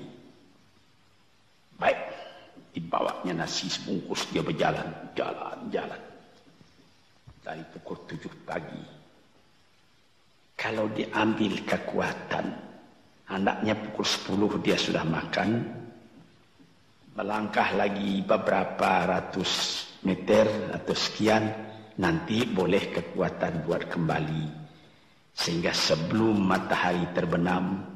Baik. 1.79 2.01
Dibawanya 2.75 3.47
nasi 3.47 3.71
sebungkus 3.71 4.27
dia 4.35 4.43
berjalan. 4.43 4.91
Jalan, 5.15 5.71
jalan. 5.71 6.12
Dari 7.43 7.63
pukul 7.75 8.07
tujuh 8.07 8.35
pagi. 8.47 8.83
Kalau 10.55 10.87
diambil 10.95 11.59
kekuatan 11.67 12.73
Anaknya 13.33 13.73
pukul 13.81 14.05
10 14.05 14.61
dia 14.61 14.77
sudah 14.77 15.09
makan. 15.09 15.65
Melangkah 17.17 17.73
lagi 17.73 18.21
beberapa 18.21 19.09
ratus 19.09 19.53
meter 20.05 20.69
atau 20.77 20.93
sekian. 20.93 21.49
Nanti 21.97 22.45
boleh 22.45 22.93
kekuatan 22.93 23.65
buat 23.65 23.89
kembali. 23.89 24.45
Sehingga 25.33 25.73
sebelum 25.73 26.45
matahari 26.45 27.09
terbenam. 27.17 27.89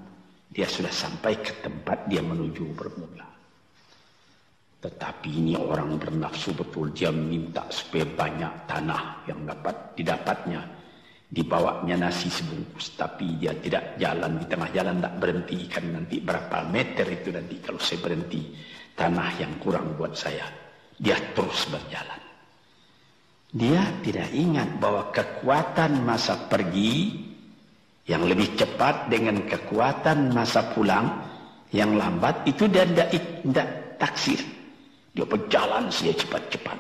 Dia 0.49 0.65
sudah 0.65 0.89
sampai 0.89 1.37
ke 1.45 1.53
tempat 1.61 2.09
dia 2.09 2.25
menuju 2.25 2.73
bermula. 2.73 3.36
Tetapi 4.87 5.31
ini 5.43 5.59
orang 5.59 5.99
bernafsu 5.99 6.55
betul. 6.55 6.95
Dia 6.95 7.11
minta 7.11 7.67
supaya 7.75 8.07
banyak 8.07 8.71
tanah 8.71 9.27
yang 9.27 9.43
dapat 9.43 9.99
didapatnya. 9.99 10.63
Dibawanya 11.27 12.07
nasi 12.07 12.31
sebungkus. 12.31 12.95
Tapi 12.95 13.35
dia 13.35 13.51
tidak 13.59 13.99
jalan 13.99 14.39
di 14.39 14.47
tengah 14.47 14.71
jalan. 14.71 15.03
Tak 15.03 15.15
berhenti. 15.19 15.59
Kan 15.67 15.91
nanti 15.91 16.23
berapa 16.23 16.71
meter 16.71 17.03
itu 17.11 17.35
nanti 17.35 17.59
kalau 17.59 17.83
saya 17.83 17.99
berhenti. 17.99 18.55
Tanah 18.95 19.29
yang 19.43 19.59
kurang 19.59 19.99
buat 19.99 20.15
saya. 20.15 20.47
Dia 20.95 21.19
terus 21.35 21.67
berjalan. 21.67 22.23
Dia 23.51 23.83
tidak 24.07 24.31
ingat 24.31 24.79
bahwa 24.79 25.11
kekuatan 25.11 26.07
masa 26.07 26.47
pergi 26.47 27.27
yang 28.07 28.23
lebih 28.23 28.55
cepat 28.55 29.11
dengan 29.11 29.43
kekuatan 29.51 30.31
masa 30.31 30.63
pulang 30.71 31.11
yang 31.75 31.99
lambat 31.99 32.47
itu 32.47 32.71
dia 32.71 32.87
tidak 32.87 33.99
taksir. 33.99 34.56
Dia 35.17 35.25
berjalan 35.25 35.89
saja 35.89 36.13
cepat-cepat. 36.13 36.77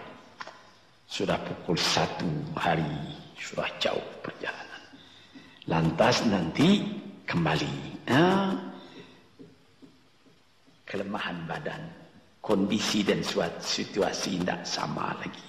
Sudah 1.09 1.40
pukul 1.40 1.81
satu 1.81 2.29
hari, 2.53 2.85
sudah 3.40 3.64
jauh 3.81 4.07
perjalanan. 4.20 4.83
Lantas 5.64 6.20
nanti 6.29 6.85
kembali. 7.25 8.05
Nah, 8.12 8.53
kelemahan 10.85 11.49
badan, 11.49 11.81
kondisi 12.44 13.01
dan 13.01 13.25
suatu 13.25 13.64
situasi 13.64 14.44
tidak 14.44 14.68
sama 14.68 15.16
lagi. 15.16 15.49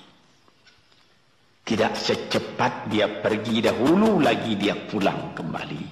Tidak 1.67 1.91
secepat 1.91 2.87
dia 2.87 3.19
pergi 3.19 3.67
dahulu 3.67 4.23
lagi 4.23 4.55
dia 4.55 4.79
pulang 4.87 5.35
kembali. 5.35 5.85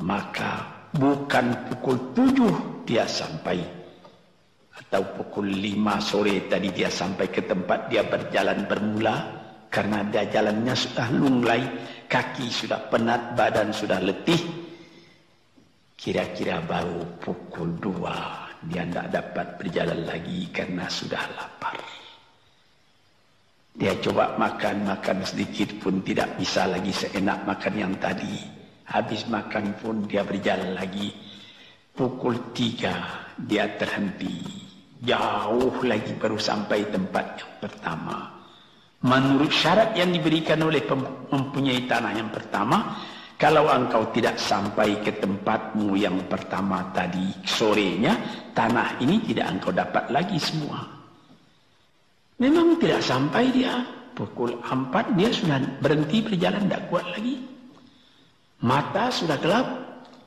Maka 0.00 0.52
bukan 0.96 1.68
pukul 1.68 2.16
tujuh 2.16 2.54
dia 2.88 3.04
sampai. 3.04 3.85
Atau 4.86 5.02
pukul 5.18 5.50
lima 5.50 5.98
sore 5.98 6.46
tadi 6.46 6.70
dia 6.70 6.86
sampai 6.86 7.26
ke 7.28 7.42
tempat 7.42 7.90
dia 7.90 8.06
berjalan 8.06 8.64
bermula. 8.70 9.16
Karena 9.66 10.06
dia 10.06 10.24
jalannya 10.30 10.74
sudah 10.74 11.08
lunglai. 11.12 11.62
Kaki 12.06 12.46
sudah 12.48 12.86
penat, 12.86 13.34
badan 13.34 13.74
sudah 13.74 13.98
letih. 13.98 14.38
Kira-kira 15.96 16.62
baru 16.62 17.02
pukul 17.18 17.82
dua 17.82 18.46
dia 18.66 18.82
tidak 18.88 19.06
dapat 19.12 19.46
berjalan 19.60 20.00
lagi 20.08 20.48
karena 20.50 20.84
sudah 20.90 21.22
lapar. 21.36 21.76
Dia 23.76 23.92
coba 24.00 24.40
makan-makan 24.40 25.20
sedikit 25.20 25.76
pun 25.76 26.00
tidak 26.00 26.40
bisa 26.40 26.64
lagi 26.64 26.88
seenak 26.90 27.44
makan 27.44 27.74
yang 27.76 27.94
tadi. 28.00 28.40
Habis 28.88 29.28
makan 29.28 29.76
pun 29.76 30.08
dia 30.08 30.24
berjalan 30.24 30.72
lagi. 30.72 31.12
Pukul 31.92 32.56
tiga 32.56 33.24
dia 33.36 33.68
terhenti. 33.76 34.65
Jauh 35.04 35.76
lagi 35.84 36.16
baru 36.16 36.40
sampai 36.40 36.88
tempat 36.88 37.36
yang 37.36 37.52
pertama. 37.60 38.32
Menurut 39.04 39.52
syarat 39.52 39.92
yang 39.92 40.08
diberikan 40.08 40.64
oleh 40.64 40.80
mempunyai 41.28 41.84
tanah 41.84 42.16
yang 42.16 42.32
pertama, 42.32 42.96
kalau 43.36 43.68
engkau 43.68 44.08
tidak 44.16 44.40
sampai 44.40 44.96
ke 45.04 45.12
tempatmu 45.20 45.92
yang 46.00 46.16
pertama 46.24 46.88
tadi 46.96 47.28
sorenya, 47.44 48.16
tanah 48.56 48.96
ini 49.04 49.20
tidak 49.20 49.52
engkau 49.52 49.76
dapat 49.76 50.08
lagi 50.08 50.40
semua. 50.40 50.80
Memang 52.40 52.80
tidak 52.80 53.04
sampai 53.04 53.52
dia. 53.52 53.84
Pukul 54.16 54.56
empat 54.64 55.12
dia 55.12 55.28
sudah 55.28 55.60
berhenti 55.84 56.24
berjalan, 56.24 56.64
tidak 56.64 56.88
kuat 56.88 57.04
lagi. 57.12 57.36
Mata 58.64 59.12
sudah 59.12 59.36
gelap. 59.36 59.68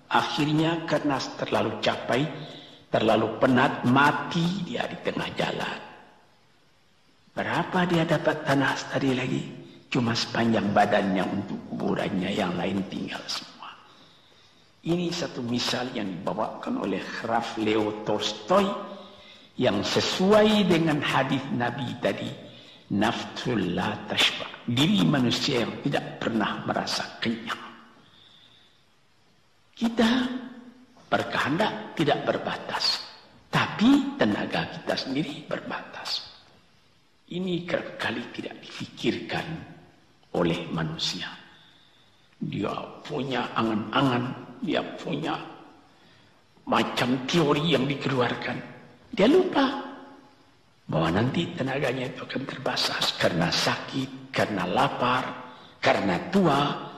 Akhirnya 0.09 0.85
karena 0.89 1.21
terlalu 1.37 1.81
capai, 1.85 2.25
terlalu 2.89 3.37
penat, 3.37 3.85
mati 3.87 4.65
dia 4.65 4.85
di 4.89 4.97
tengah 5.05 5.29
jalan. 5.37 5.79
Berapa 7.33 7.79
dia 7.87 8.03
dapat 8.03 8.43
tanah 8.43 8.73
tadi 8.91 9.11
lagi? 9.15 9.43
Cuma 9.89 10.13
sepanjang 10.13 10.69
badannya 10.69 11.23
untuk 11.25 11.57
kuburannya, 11.73 12.29
yang 12.33 12.53
lain 12.57 12.83
tinggal 12.89 13.21
semua. 13.25 13.73
Ini 14.85 15.09
satu 15.09 15.41
misal 15.41 15.89
yang 15.97 16.09
dibawakan 16.09 16.85
oleh 16.85 17.01
Raf 17.25 17.57
Leo 17.57 18.05
Tolstoy 18.05 18.65
yang 19.59 19.83
sesuai 19.83 20.71
dengan 20.71 21.03
hadis 21.03 21.43
Nabi 21.51 21.87
tadi 21.99 22.31
nafsul 22.95 23.75
la 23.77 23.93
tashba 24.07 24.47
diri 24.65 25.05
manusia 25.05 25.67
yang 25.67 25.73
tidak 25.85 26.17
pernah 26.17 26.63
merasa 26.65 27.05
kenyang 27.21 27.63
kita 29.77 30.09
berkehendak 31.09 31.97
tidak 31.97 32.23
berbatas. 32.23 33.01
Tapi 33.49 34.15
tenaga 34.21 34.69
kita 34.69 34.93
sendiri 34.93 35.43
berbatas. 35.49 36.21
Ini 37.29 37.65
kali 37.97 38.23
tidak 38.33 38.61
difikirkan 38.61 39.45
oleh 40.37 40.69
manusia. 40.69 41.29
Dia 42.39 42.71
punya 43.03 43.49
angan-angan 43.57 44.49
dia 44.59 44.83
punya 44.99 45.39
macam 46.67 47.25
teori 47.25 47.73
yang 47.73 47.87
dikeluarkan. 47.87 48.57
Dia 49.09 49.25
lupa 49.25 49.65
bahwa 50.85 51.09
nanti 51.21 51.47
tenaganya 51.55 52.11
itu 52.11 52.21
akan 52.25 52.43
terbasas 52.45 53.15
karena 53.17 53.47
sakit, 53.49 54.29
karena 54.29 54.67
lapar, 54.67 55.23
karena 55.81 56.19
tua. 56.29 56.88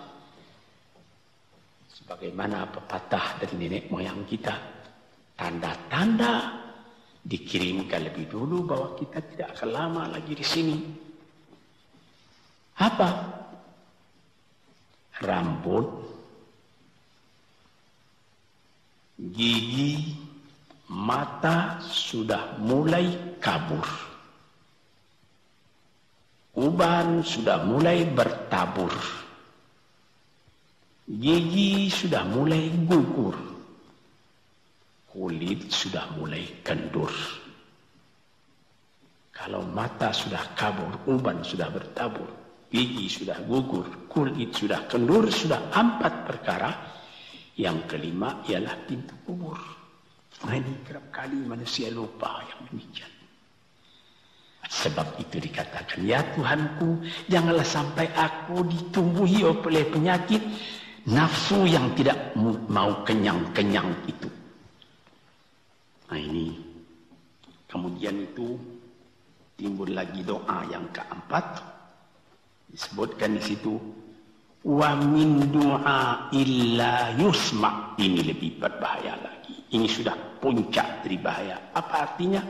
Sebagaimana 2.12 2.68
pepatah 2.68 3.40
dari 3.40 3.56
nenek 3.56 3.88
moyang 3.88 4.28
kita, 4.28 4.52
tanda-tanda 5.32 6.60
dikirimkan 7.24 8.12
lebih 8.12 8.28
dulu 8.28 8.68
bahwa 8.68 9.00
kita 9.00 9.24
tidak 9.32 9.56
akan 9.56 9.70
lama 9.72 10.04
lagi 10.12 10.36
di 10.36 10.44
sini. 10.44 10.76
Apa? 12.84 13.10
Rambut, 15.24 15.88
gigi, 19.32 20.12
mata 20.92 21.80
sudah 21.80 22.60
mulai 22.60 23.40
kabur. 23.40 23.88
Uban 26.60 27.24
sudah 27.24 27.64
mulai 27.64 28.04
bertabur. 28.04 28.92
Gigi 31.12 31.92
sudah 31.92 32.24
mulai 32.24 32.72
gugur. 32.88 33.36
Kulit 35.12 35.68
sudah 35.68 36.08
mulai 36.16 36.64
kendur. 36.64 37.12
Kalau 39.36 39.68
mata 39.68 40.16
sudah 40.16 40.56
kabur, 40.56 41.04
uban 41.12 41.44
sudah 41.44 41.68
bertabur, 41.68 42.32
gigi 42.72 43.12
sudah 43.12 43.44
gugur, 43.44 44.08
kulit 44.08 44.56
sudah 44.56 44.88
kendur, 44.88 45.28
sudah 45.28 45.60
empat 45.76 46.14
perkara. 46.24 46.72
Yang 47.60 47.92
kelima 47.92 48.40
ialah 48.48 48.80
pintu 48.88 49.12
kubur. 49.28 49.60
Nah 50.48 50.56
ini 50.56 50.80
kerap 50.88 51.12
kali 51.12 51.44
manusia 51.44 51.92
lupa 51.92 52.40
yang 52.48 52.72
demikian. 52.72 53.12
Sebab 54.72 55.20
itu 55.20 55.44
dikatakan, 55.44 56.00
ya 56.08 56.24
Tuhanku, 56.32 57.04
janganlah 57.28 57.68
sampai 57.68 58.08
aku 58.16 58.64
ditumbuhi 58.64 59.44
oleh 59.44 59.84
penyakit 59.92 60.40
nafsu 61.10 61.66
yang 61.66 61.90
tidak 61.98 62.36
mau 62.70 63.02
kenyang-kenyang 63.02 63.90
itu. 64.06 64.30
Nah 66.12 66.20
ini, 66.20 66.54
kemudian 67.66 68.20
itu 68.22 68.60
timbul 69.56 69.90
lagi 69.96 70.22
doa 70.22 70.68
yang 70.70 70.86
keempat. 70.92 71.64
Disebutkan 72.72 73.40
di 73.40 73.44
situ, 73.44 73.80
wa 74.68 74.96
min 75.00 75.50
du'a 75.50 76.32
illa 76.36 77.16
yusma. 77.16 77.96
Ini 77.98 78.20
lebih 78.28 78.60
berbahaya 78.60 79.16
lagi. 79.20 79.56
Ini 79.72 79.88
sudah 79.88 80.16
puncak 80.40 81.08
dari 81.08 81.18
bahaya. 81.20 81.72
Apa 81.72 82.12
artinya? 82.12 82.44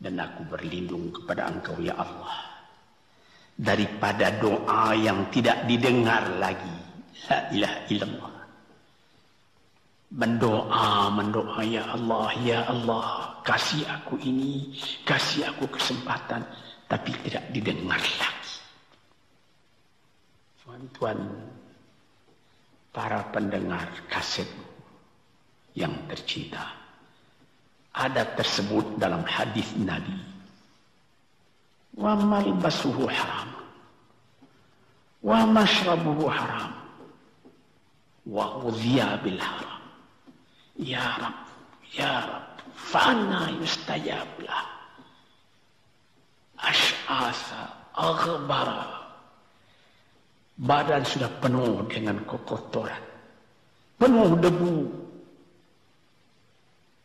Dan 0.00 0.20
aku 0.20 0.44
berlindung 0.48 1.12
kepada 1.12 1.48
engkau 1.48 1.76
ya 1.80 1.96
Allah. 1.96 2.36
Daripada 3.54 4.34
doa 4.36 4.92
yang 4.96 5.28
tidak 5.30 5.64
didengar 5.68 6.24
lagi. 6.40 6.83
La 7.30 7.38
ilaha 7.54 7.80
illallah. 7.88 8.34
Mendoa, 10.14 11.10
mendoa 11.10 11.58
ya 11.66 11.82
Allah, 11.90 12.28
ya 12.42 12.60
Allah. 12.70 13.06
Kasih 13.42 13.82
aku 13.86 14.14
ini, 14.22 14.74
kasih 15.02 15.50
aku 15.50 15.66
kesempatan. 15.74 16.42
Tapi 16.86 17.10
tidak 17.26 17.44
didengar 17.50 17.98
lagi. 17.98 18.54
Tuan-tuan, 20.62 21.18
para 22.94 23.26
pendengar 23.34 23.90
kaset 24.06 24.46
yang 25.74 25.92
tercinta. 26.06 26.62
Ada 27.94 28.38
tersebut 28.38 28.98
dalam 28.98 29.26
hadis 29.26 29.66
Nabi. 29.78 30.14
Wa 31.98 32.14
malbasuhu 32.14 33.06
haram. 33.10 33.50
Wa 35.22 35.42
mashrabuhu 35.46 36.26
haram. 36.30 36.83
Wa 38.24 38.60
udhiya 38.64 39.20
bil 39.20 39.36
haram. 39.36 39.82
Ya 40.80 41.06
Rab, 41.20 41.36
Ya 41.94 42.24
Rab, 42.24 42.46
fa'anna 42.74 43.52
yustajab 43.60 44.26
lah. 44.42 44.64
Ash'asa, 46.58 47.68
aghbara. 47.94 49.04
Badan 50.54 51.02
sudah 51.04 51.30
penuh 51.42 51.84
dengan 51.90 52.18
kekotoran. 52.24 53.02
Penuh 53.98 54.34
debu, 54.38 54.74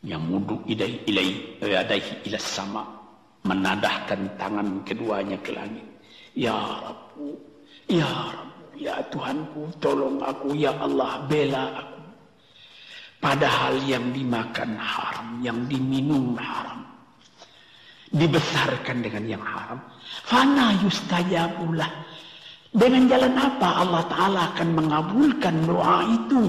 yamudu 0.06 0.56
ilai 0.66 0.98
ilai 1.06 1.30
yadaihi 1.60 2.30
ila 2.30 2.38
sama 2.40 2.82
menadahkan 3.44 4.20
tangan 4.36 4.84
keduanya 4.84 5.36
ke 5.40 5.52
langit. 5.52 5.84
Ya 6.36 6.54
Rabbu, 6.54 7.36
Ya 7.90 8.06
Rabbu, 8.06 8.59
Ya 8.80 8.96
Tuhanku, 9.12 9.68
tolong 9.76 10.24
aku, 10.24 10.56
Ya 10.56 10.72
Allah, 10.80 11.28
bela 11.28 11.84
aku. 11.84 12.00
Padahal 13.20 13.76
yang 13.84 14.08
dimakan 14.16 14.80
haram, 14.80 15.28
yang 15.44 15.68
diminum 15.68 16.32
haram. 16.40 16.80
Dibesarkan 18.08 19.04
dengan 19.04 19.24
yang 19.28 19.44
haram. 19.44 19.76
Fana 20.24 20.72
yustajabulah. 20.80 21.92
Dengan 22.72 23.04
jalan 23.04 23.34
apa 23.36 23.68
Allah 23.84 24.04
Ta'ala 24.08 24.40
akan 24.56 24.68
mengabulkan 24.72 25.54
doa 25.68 25.98
itu? 26.08 26.48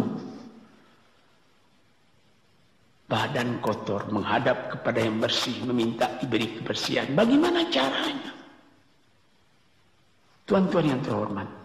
badan 3.11 3.59
kotor 3.59 4.07
menghadap 4.07 4.71
kepada 4.71 5.03
yang 5.03 5.19
bersih 5.19 5.51
meminta 5.67 6.07
diberi 6.23 6.47
kebersihan 6.55 7.11
bagaimana 7.11 7.67
caranya 7.67 8.31
tuan-tuan 10.47 10.95
yang 10.95 11.01
terhormat 11.03 11.60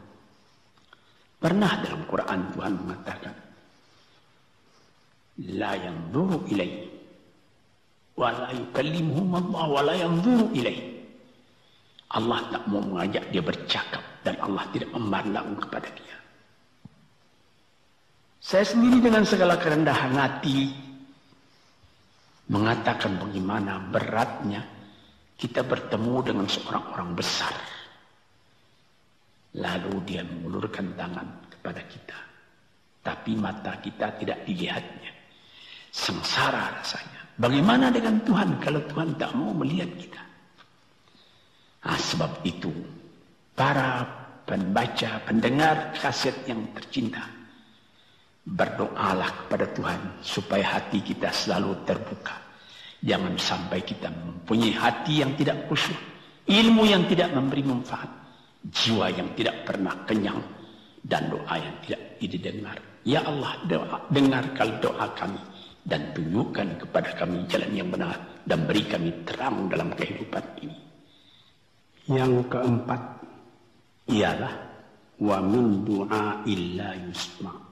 pernah 1.37 1.72
dalam 1.85 2.03
Quran 2.09 2.40
Tuhan 2.57 2.72
mengatakan 2.81 3.35
la 5.57 5.72
yanzuru 5.77 6.38
ilaihi 6.49 6.88
wa 8.16 8.33
la 8.33 8.51
yukallimuhum 8.57 9.29
Allah 9.37 9.64
wa 9.68 9.81
la 9.85 9.94
yanzuru 9.94 10.46
ilaihi 10.57 10.96
Allah 12.16 12.38
tak 12.49 12.62
mau 12.70 12.81
mengajak 12.81 13.25
dia 13.35 13.42
bercakap 13.44 14.03
dan 14.25 14.38
Allah 14.40 14.64
tidak 14.72 14.90
memandang 14.96 15.59
kepada 15.61 15.88
dia 15.92 16.16
saya 18.40 18.62
sendiri 18.62 19.03
dengan 19.03 19.27
segala 19.27 19.59
kerendahan 19.59 20.14
hati 20.14 20.70
mengatakan 22.46 23.18
bagaimana 23.18 23.90
beratnya 23.90 24.62
kita 25.37 25.66
bertemu 25.66 26.14
dengan 26.25 26.46
seorang 26.49 26.85
orang 26.96 27.11
besar. 27.12 27.53
Lalu 29.57 29.95
dia 30.05 30.23
mengulurkan 30.23 30.92
tangan 30.95 31.29
kepada 31.49 31.81
kita. 31.88 32.19
Tapi 33.01 33.33
mata 33.38 33.73
kita 33.81 34.12
tidak 34.21 34.45
dilihatnya. 34.45 35.12
Sengsara 35.90 36.77
rasanya. 36.77 37.23
Bagaimana 37.40 37.88
dengan 37.88 38.21
Tuhan 38.25 38.61
kalau 38.61 38.85
Tuhan 38.88 39.16
tak 39.16 39.33
mau 39.33 39.57
melihat 39.57 39.88
kita? 39.97 40.23
Nah, 41.87 42.01
sebab 42.03 42.42
itu, 42.42 42.73
para 43.55 44.03
pembaca, 44.45 45.23
pendengar 45.23 45.95
kaset 45.95 46.35
yang 46.51 46.61
tercinta, 46.75 47.23
Berdoalah 48.47 49.42
kepada 49.42 49.66
Tuhan 49.75 50.23
supaya 50.23 50.79
hati 50.79 51.03
kita 51.03 51.35
selalu 51.35 51.83
terbuka. 51.83 52.38
Jangan 53.03 53.35
sampai 53.35 53.83
kita 53.83 54.07
mempunyai 54.07 54.71
hati 54.71 55.19
yang 55.19 55.35
tidak 55.35 55.66
khusyuk, 55.66 55.99
ilmu 56.47 56.87
yang 56.87 57.03
tidak 57.11 57.35
memberi 57.35 57.66
manfaat, 57.66 58.07
jiwa 58.70 59.11
yang 59.12 59.29
tidak 59.38 59.66
pernah 59.66 59.94
kenyang, 60.07 60.40
dan 61.07 61.31
doa 61.31 61.55
yang 61.59 61.76
tidak 61.87 62.02
didengar. 62.18 62.79
Ya 63.07 63.22
Allah, 63.22 63.55
doa, 63.70 63.98
dengarkan 64.11 64.83
doa 64.83 65.07
kami 65.14 65.38
dan 65.87 66.11
tunjukkan 66.11 66.83
kepada 66.83 67.14
kami 67.14 67.46
jalan 67.46 67.70
yang 67.70 67.88
benar 67.90 68.18
dan 68.42 68.66
beri 68.66 68.83
kami 68.90 69.14
terang 69.22 69.70
dalam 69.70 69.94
kehidupan 69.94 70.42
ini. 70.66 70.79
Yang 72.11 72.50
keempat 72.50 73.02
ialah 74.11 74.55
wa 75.22 75.38
min 75.42 75.87
du'a 75.87 76.42
illa 76.46 76.94
yusma' 77.07 77.66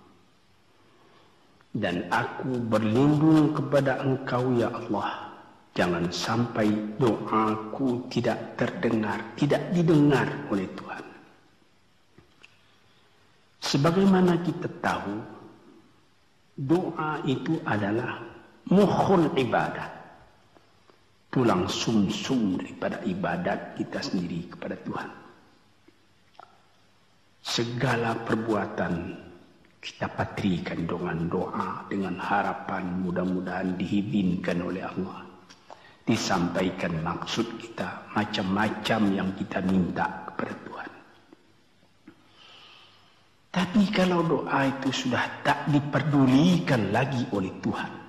dan 1.74 2.06
aku 2.06 2.54
berlindung 2.70 3.50
kepada 3.50 3.98
engkau 4.06 4.54
ya 4.54 4.70
Allah 4.70 5.23
jangan 5.74 6.06
sampai 6.14 6.70
doaku 7.02 8.06
tidak 8.06 8.54
terdengar 8.54 9.18
tidak 9.34 9.60
didengar 9.74 10.30
oleh 10.48 10.70
Tuhan. 10.78 11.04
Sebagaimana 13.58 14.38
kita 14.46 14.70
tahu 14.78 15.18
doa 16.54 17.18
itu 17.26 17.58
adalah 17.66 18.22
mukhul 18.70 19.34
ibadah. 19.34 19.90
Tulang 21.34 21.66
sumsum 21.66 22.62
daripada 22.62 23.02
ibadat 23.02 23.74
kita 23.74 23.98
sendiri 23.98 24.46
kepada 24.54 24.78
Tuhan. 24.86 25.10
Segala 27.42 28.14
perbuatan 28.22 29.18
kita 29.82 30.06
patrikan 30.14 30.86
dengan 30.86 31.26
doa 31.26 31.82
dengan 31.90 32.14
harapan 32.22 33.02
mudah-mudahan 33.02 33.74
dihizinkan 33.74 34.62
oleh 34.62 34.86
Allah 34.86 35.33
disampaikan 36.04 37.00
maksud 37.00 37.48
kita 37.56 38.12
macam-macam 38.12 39.00
yang 39.12 39.28
kita 39.36 39.58
minta 39.64 40.06
kepada 40.28 40.54
Tuhan. 40.68 40.90
Tapi 43.54 43.82
kalau 43.90 44.20
doa 44.22 44.60
itu 44.68 44.90
sudah 44.92 45.24
tak 45.40 45.66
diperdulikan 45.72 46.92
lagi 46.92 47.24
oleh 47.32 47.52
Tuhan 47.64 48.04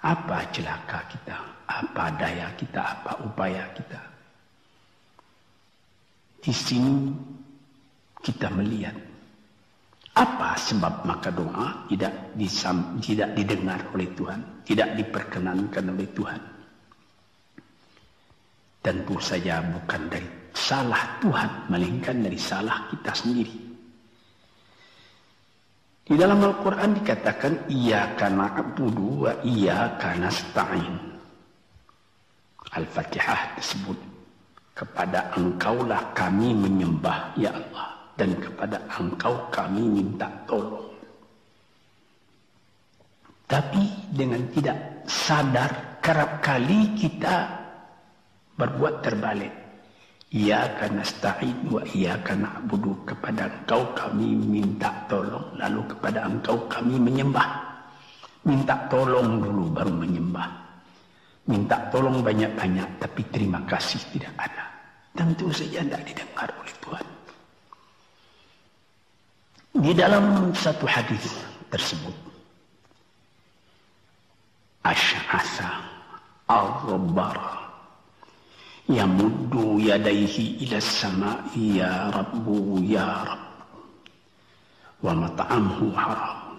apa 0.00 0.48
celaka 0.48 1.04
kita? 1.12 1.36
Apa 1.68 2.08
daya 2.16 2.48
kita? 2.56 2.80
Apa 2.80 3.20
upaya 3.20 3.68
kita? 3.76 4.00
Di 6.40 6.52
sini 6.56 7.12
kita 8.24 8.48
melihat 8.48 8.96
apa 10.10 10.58
sebab 10.58 11.06
maka 11.06 11.30
doa 11.30 11.86
tidak 11.86 12.34
disam, 12.34 12.98
tidak 12.98 13.30
didengar 13.38 13.78
oleh 13.94 14.10
Tuhan, 14.18 14.42
tidak 14.66 14.98
diperkenankan 14.98 15.84
oleh 15.86 16.08
Tuhan? 16.10 16.40
Tentu 18.82 19.16
saja 19.22 19.62
bukan 19.62 20.02
dari 20.10 20.26
salah 20.50 21.14
Tuhan, 21.22 21.70
melainkan 21.70 22.16
dari 22.26 22.40
salah 22.40 22.90
kita 22.90 23.12
sendiri. 23.14 23.54
Di 26.10 26.18
dalam 26.18 26.42
Al-Quran 26.42 26.90
dikatakan, 26.98 27.70
Iya 27.70 28.18
karena 28.18 28.50
abudu 28.50 29.30
wa 29.30 29.32
iya 29.46 29.94
karena 29.94 30.26
stain. 30.26 30.90
Al-Fatihah 32.74 33.54
disebut, 33.54 33.98
kepada 34.74 35.30
engkaulah 35.38 36.10
kami 36.18 36.50
menyembah, 36.50 37.30
Ya 37.38 37.54
Allah 37.54 37.89
dan 38.20 38.36
kepada 38.36 38.76
engkau 39.00 39.48
kami 39.48 39.80
minta 39.80 40.28
tolong. 40.44 40.92
Tapi 43.48 44.12
dengan 44.12 44.44
tidak 44.52 45.08
sadar 45.08 45.96
kerap 46.04 46.44
kali 46.44 46.92
kita 47.00 47.48
berbuat 48.60 49.00
terbalik. 49.00 49.54
Ia 50.30 50.78
karena 50.78 51.02
sta'id 51.02 51.66
wa 51.66 51.82
karena 52.22 52.60
abudu 52.60 52.94
kepada 53.08 53.50
engkau 53.50 53.88
kami 53.96 54.36
minta 54.36 54.92
tolong. 55.08 55.56
Lalu 55.56 55.80
kepada 55.96 56.28
engkau 56.28 56.68
kami 56.68 57.00
menyembah. 57.00 57.48
Minta 58.44 58.76
tolong 58.92 59.40
dulu 59.40 59.72
baru 59.72 59.96
menyembah. 59.96 60.48
Minta 61.48 61.88
tolong 61.88 62.20
banyak-banyak 62.22 63.00
tapi 63.00 63.26
terima 63.32 63.64
kasih 63.64 63.98
tidak 64.12 64.36
ada. 64.38 64.64
Tentu 65.16 65.50
saja 65.50 65.82
tidak 65.82 66.04
didengar 66.06 66.48
oleh 66.62 66.76
Tuhan. 66.78 67.19
Di 69.70 69.94
dalam 69.94 70.50
satu 70.50 70.82
hadis 70.82 71.30
tersebut 71.70 72.10
Ash'asa 74.82 75.78
Al-Rabbara 76.50 77.70
Yamuddu 78.90 79.78
yadaihi 79.78 80.66
ila 80.66 80.82
sama'i 80.82 81.78
ya 81.78 82.10
Rabbu 82.10 82.82
ya 82.82 83.22
Rabbu 83.22 83.78
Wa 85.06 85.12
mat'amhu 85.14 85.94
haram 85.94 86.50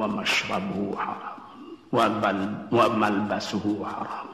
Wa 0.00 0.08
mashrabuhu 0.08 0.96
haram 0.96 1.44
Wa 1.92 2.88
malbasuhu 2.88 3.84
haram 3.84 4.32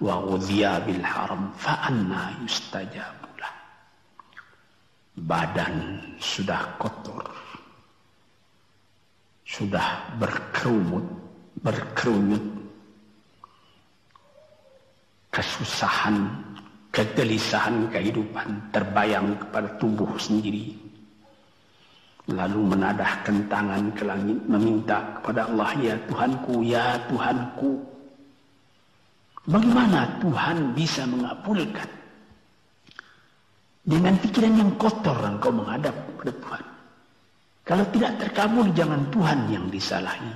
Wa 0.00 0.16
ghudhiya 0.16 0.80
bil 0.88 1.04
haram 1.04 1.52
Fa'anna 1.60 2.40
yustajab 2.40 3.21
badan 5.16 6.00
sudah 6.16 6.76
kotor, 6.80 7.28
sudah 9.44 10.16
berkerumut, 10.16 11.04
berkerunyut, 11.60 12.44
kesusahan, 15.28 16.16
kegelisahan 16.92 17.88
kehidupan 17.92 18.72
terbayang 18.72 19.36
kepada 19.36 19.68
tubuh 19.76 20.16
sendiri. 20.16 20.76
Lalu 22.30 22.76
menadahkan 22.76 23.50
tangan 23.50 23.90
ke 23.98 24.06
langit 24.06 24.38
meminta 24.46 25.18
kepada 25.18 25.50
Allah, 25.50 25.74
Ya 25.82 25.96
Tuhanku, 26.06 26.54
Ya 26.62 26.94
Tuhanku. 27.10 27.82
Bagaimana 29.42 30.06
Tuhan 30.22 30.70
bisa 30.70 31.02
mengabulkan 31.02 32.01
dengan 33.82 34.14
pikiran 34.18 34.54
yang 34.54 34.70
kotor 34.78 35.18
engkau 35.26 35.50
menghadap 35.50 35.94
kepada 36.14 36.32
Tuhan. 36.38 36.64
Kalau 37.62 37.86
tidak 37.94 38.12
terkabul 38.18 38.66
jangan 38.74 39.02
Tuhan 39.10 39.38
yang 39.50 39.66
disalahi. 39.70 40.34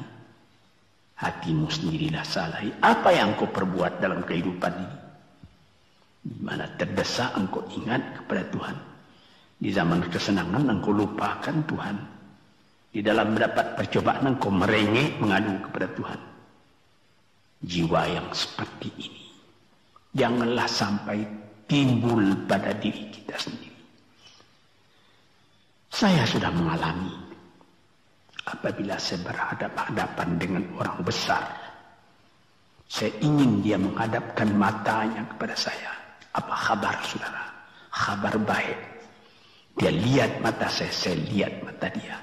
Hatimu 1.16 1.66
sendirilah 1.72 2.22
salah. 2.28 2.60
Apa 2.84 3.08
yang 3.08 3.32
kau 3.40 3.48
perbuat 3.48 4.04
dalam 4.04 4.20
kehidupan 4.20 4.72
ini? 4.76 4.98
Di 6.26 6.38
mana 6.44 6.68
terdesak 6.76 7.32
engkau 7.40 7.64
ingat 7.72 8.20
kepada 8.20 8.44
Tuhan. 8.52 8.76
Di 9.56 9.72
zaman 9.72 10.04
kesenangan 10.12 10.68
engkau 10.68 10.92
lupakan 10.92 11.56
Tuhan. 11.64 11.96
Di 12.92 13.00
dalam 13.00 13.32
mendapat 13.32 13.80
percobaan 13.80 14.36
engkau 14.36 14.52
merengek 14.52 15.16
mengadu 15.16 15.56
kepada 15.64 15.88
Tuhan. 15.96 16.20
Jiwa 17.64 18.02
yang 18.12 18.28
seperti 18.36 18.88
ini. 19.00 19.24
Janganlah 20.12 20.68
sampai 20.68 21.24
timbul 21.66 22.46
pada 22.46 22.72
diri 22.78 23.10
kita 23.10 23.36
sendiri. 23.38 23.74
Saya 25.90 26.22
sudah 26.26 26.50
mengalami 26.54 27.14
apabila 28.46 28.94
saya 28.96 29.22
berhadapan-hadapan 29.26 30.28
dengan 30.38 30.62
orang 30.78 30.98
besar. 31.02 31.46
Saya 32.86 33.10
ingin 33.18 33.66
dia 33.66 33.74
menghadapkan 33.74 34.46
matanya 34.54 35.26
kepada 35.34 35.58
saya. 35.58 35.90
Apa 36.38 36.54
kabar 36.54 36.96
saudara? 37.02 37.44
Kabar 37.90 38.34
baik. 38.38 38.78
Dia 39.76 39.90
lihat 39.92 40.40
mata 40.40 40.70
saya, 40.70 40.92
saya 40.94 41.16
lihat 41.26 41.66
mata 41.66 41.90
dia. 41.90 42.16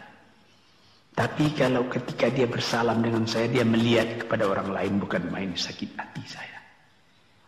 Tapi 1.14 1.54
kalau 1.54 1.86
ketika 1.92 2.32
dia 2.34 2.50
bersalam 2.50 3.04
dengan 3.06 3.28
saya, 3.30 3.46
dia 3.46 3.62
melihat 3.62 4.26
kepada 4.26 4.50
orang 4.50 4.74
lain 4.74 4.94
bukan 4.98 5.24
main 5.30 5.52
sakit 5.54 5.94
hati 5.94 6.24
saya. 6.26 6.53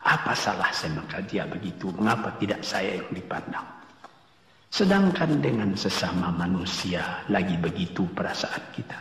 Apa 0.05 0.37
salah 0.37 0.69
saya 0.69 0.93
maka 1.01 1.17
dia 1.25 1.49
begitu? 1.49 1.89
Mengapa 1.97 2.29
tidak 2.37 2.61
saya 2.61 3.01
yang 3.01 3.09
dipandang? 3.09 3.65
Sedangkan 4.69 5.41
dengan 5.41 5.73
sesama 5.73 6.29
manusia 6.29 7.25
lagi 7.25 7.57
begitu 7.57 8.05
perasaan 8.13 8.61
kita. 8.69 8.99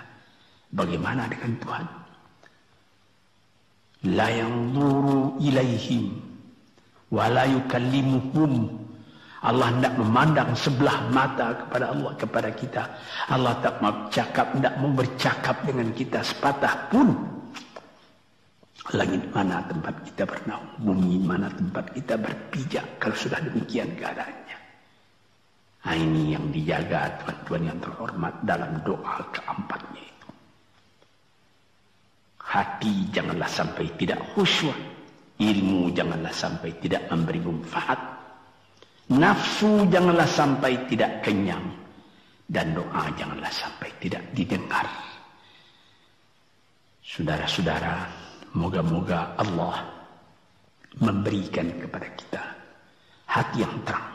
Bagaimana 0.73 1.29
dengan 1.29 1.53
Tuhan? 1.61 1.87
La 4.17 4.29
yanzuru 4.33 5.37
ilaihim 5.45 6.15
wa. 7.13 7.29
Allah 9.45 9.69
tidak 9.77 9.95
memandang 10.01 10.51
sebelah 10.57 11.05
mata 11.13 11.53
kepada 11.53 11.93
Allah 11.93 12.13
kepada 12.17 12.49
kita. 12.49 12.83
Allah 13.29 13.53
tak 13.61 13.77
mau 13.85 14.09
cakap, 14.09 14.57
tidak 14.57 14.75
mau 14.81 14.89
bercakap 14.97 15.57
dengan 15.69 15.93
kita 15.93 16.25
sepatah 16.25 16.89
pun. 16.89 17.34
Langit 18.93 19.25
mana 19.33 19.65
tempat 19.65 19.97
kita 20.05 20.29
bernaung, 20.29 20.69
bumi 20.85 21.17
mana 21.25 21.49
tempat 21.49 21.89
kita 21.97 22.21
berpijak 22.21 22.85
kalau 23.01 23.17
sudah 23.17 23.41
demikian 23.41 23.89
keadaannya. 23.97 24.59
Nah, 25.85 25.97
ini 25.97 26.37
yang 26.37 26.53
dijaga 26.53 27.13
tuan-tuan 27.25 27.63
yang 27.69 27.79
terhormat 27.81 28.35
dalam 28.45 28.77
doa 28.85 29.25
keempatnya 29.33 30.01
itu. 30.05 30.29
Hati 32.45 33.09
janganlah 33.09 33.49
sampai 33.49 33.89
tidak 33.97 34.21
khusyuk. 34.33 34.77
Ilmu 35.41 35.93
janganlah 35.93 36.33
sampai 36.33 36.71
tidak 36.81 37.09
memberi 37.09 37.41
manfaat. 37.41 38.01
Nafsu 39.13 39.85
janganlah 39.93 40.29
sampai 40.29 40.73
tidak 40.89 41.25
kenyang. 41.25 41.69
Dan 42.45 42.77
doa 42.77 43.09
janganlah 43.17 43.53
sampai 43.53 43.89
tidak 44.01 44.25
didengar. 44.33 44.89
Saudara-saudara, 47.05 48.09
moga-moga 48.55 49.35
Allah 49.35 49.83
memberikan 51.03 51.67
kepada 51.83 52.07
kita 52.15 52.43
hati 53.27 53.67
yang 53.67 53.75
terang. 53.83 54.15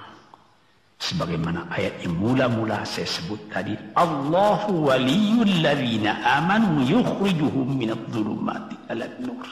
Sebagaimana 0.99 1.63
ayat 1.71 2.03
yang 2.03 2.19
mula-mula 2.19 2.83
saya 2.83 3.07
sebut 3.07 3.39
tadi 3.47 3.71
Allahu 3.95 4.91
waliyul 4.91 5.63
ladzina 5.63 6.19
amanu 6.39 6.83
yukhrijuhum 6.83 7.71
minadh 7.79 8.03
dhulumati 8.11 8.75
ila 8.91 9.07
nur. 9.23 9.47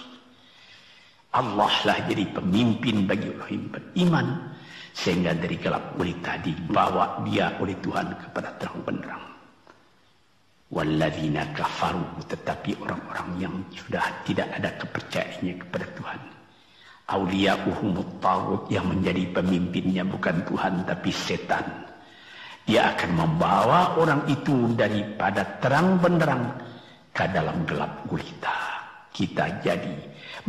Allah 1.31 1.73
lah 1.87 1.99
jadi 2.07 2.23
pemimpin 2.35 3.07
bagi 3.07 3.31
orang 3.31 3.51
yang 3.51 3.67
beriman 3.71 4.27
sehingga 4.91 5.31
dari 5.35 5.55
gelap 5.59 5.93
gulita 5.95 6.35
dibawa 6.41 7.21
dia 7.27 7.53
oleh 7.61 7.75
Tuhan 7.79 8.11
kepada 8.17 8.49
terang 8.59 8.81
benderang 8.81 9.36
walladzina 10.67 11.47
kafaru 11.55 12.03
tetapi 12.27 12.75
orang-orang 12.83 13.29
yang 13.39 13.55
sudah 13.71 14.03
tidak 14.27 14.47
ada 14.51 14.69
kepercayaannya 14.75 15.55
kepada 15.63 15.87
Tuhan 15.95 16.37
awliya'uhumut 17.07 18.19
tawud 18.19 18.61
yang 18.67 18.91
menjadi 18.91 19.31
pemimpinnya 19.31 20.03
bukan 20.03 20.43
Tuhan 20.43 20.83
tapi 20.83 21.09
setan. 21.11 21.65
Dia 22.67 22.91
akan 22.95 23.11
membawa 23.15 23.95
orang 23.95 24.27
itu 24.27 24.75
daripada 24.75 25.47
terang 25.63 26.03
benderang 26.03 26.51
ke 27.15 27.23
dalam 27.31 27.63
gelap 27.63 28.03
gulita. 28.11 28.83
Kita 29.15 29.63
jadi 29.63 29.95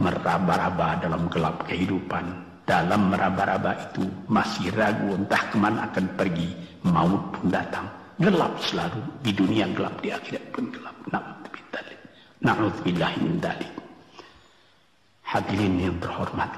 meraba-raba 0.03 0.99
dalam 0.99 1.31
gelap 1.31 1.63
kehidupan. 1.71 2.51
Dalam 2.69 3.09
meraba-raba 3.09 3.89
itu 3.89 4.05
masih 4.29 4.69
ragu 4.77 5.17
entah 5.17 5.41
ke 5.49 5.57
mana 5.57 5.89
akan 5.89 6.05
pergi. 6.19 6.53
Maut 6.85 7.33
pun 7.33 7.49
datang. 7.49 7.87
Gelap 8.19 8.59
selalu. 8.59 8.99
Di 9.23 9.31
dunia 9.31 9.71
gelap, 9.71 10.03
di 10.03 10.11
akhirat 10.11 10.45
pun 10.51 10.67
gelap. 10.75 10.97
Na'udzubillah 12.39 13.15
min 13.23 13.39
dalik. 13.39 13.71
Hadirin 15.23 15.79
yang 15.79 15.97
terhormat. 16.03 16.51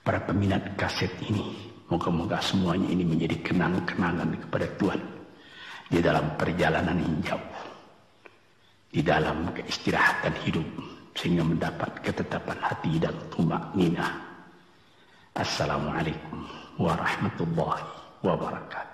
Para 0.00 0.20
peminat 0.24 0.64
kaset 0.80 1.12
ini. 1.28 1.68
Moga-moga 1.92 2.38
semuanya 2.40 2.86
ini 2.88 3.04
menjadi 3.04 3.36
kenang-kenangan 3.44 4.30
kepada 4.48 4.66
Tuhan. 4.80 5.00
Di 5.90 5.98
dalam 6.00 6.32
perjalanan 6.40 6.96
jauh. 7.20 7.60
Di 8.88 9.04
dalam 9.04 9.52
keistirahatan 9.52 10.32
hidup. 10.48 10.68
Sehingga 11.12 11.44
mendapat 11.44 12.00
ketetapan 12.00 12.56
hati 12.62 12.96
dan 12.96 13.12
tumak 13.28 13.68
nina. 13.76 14.16
Assalamualaikum 15.36 16.46
warahmatullahi 16.80 17.84
wabarakatuh. 18.24 18.89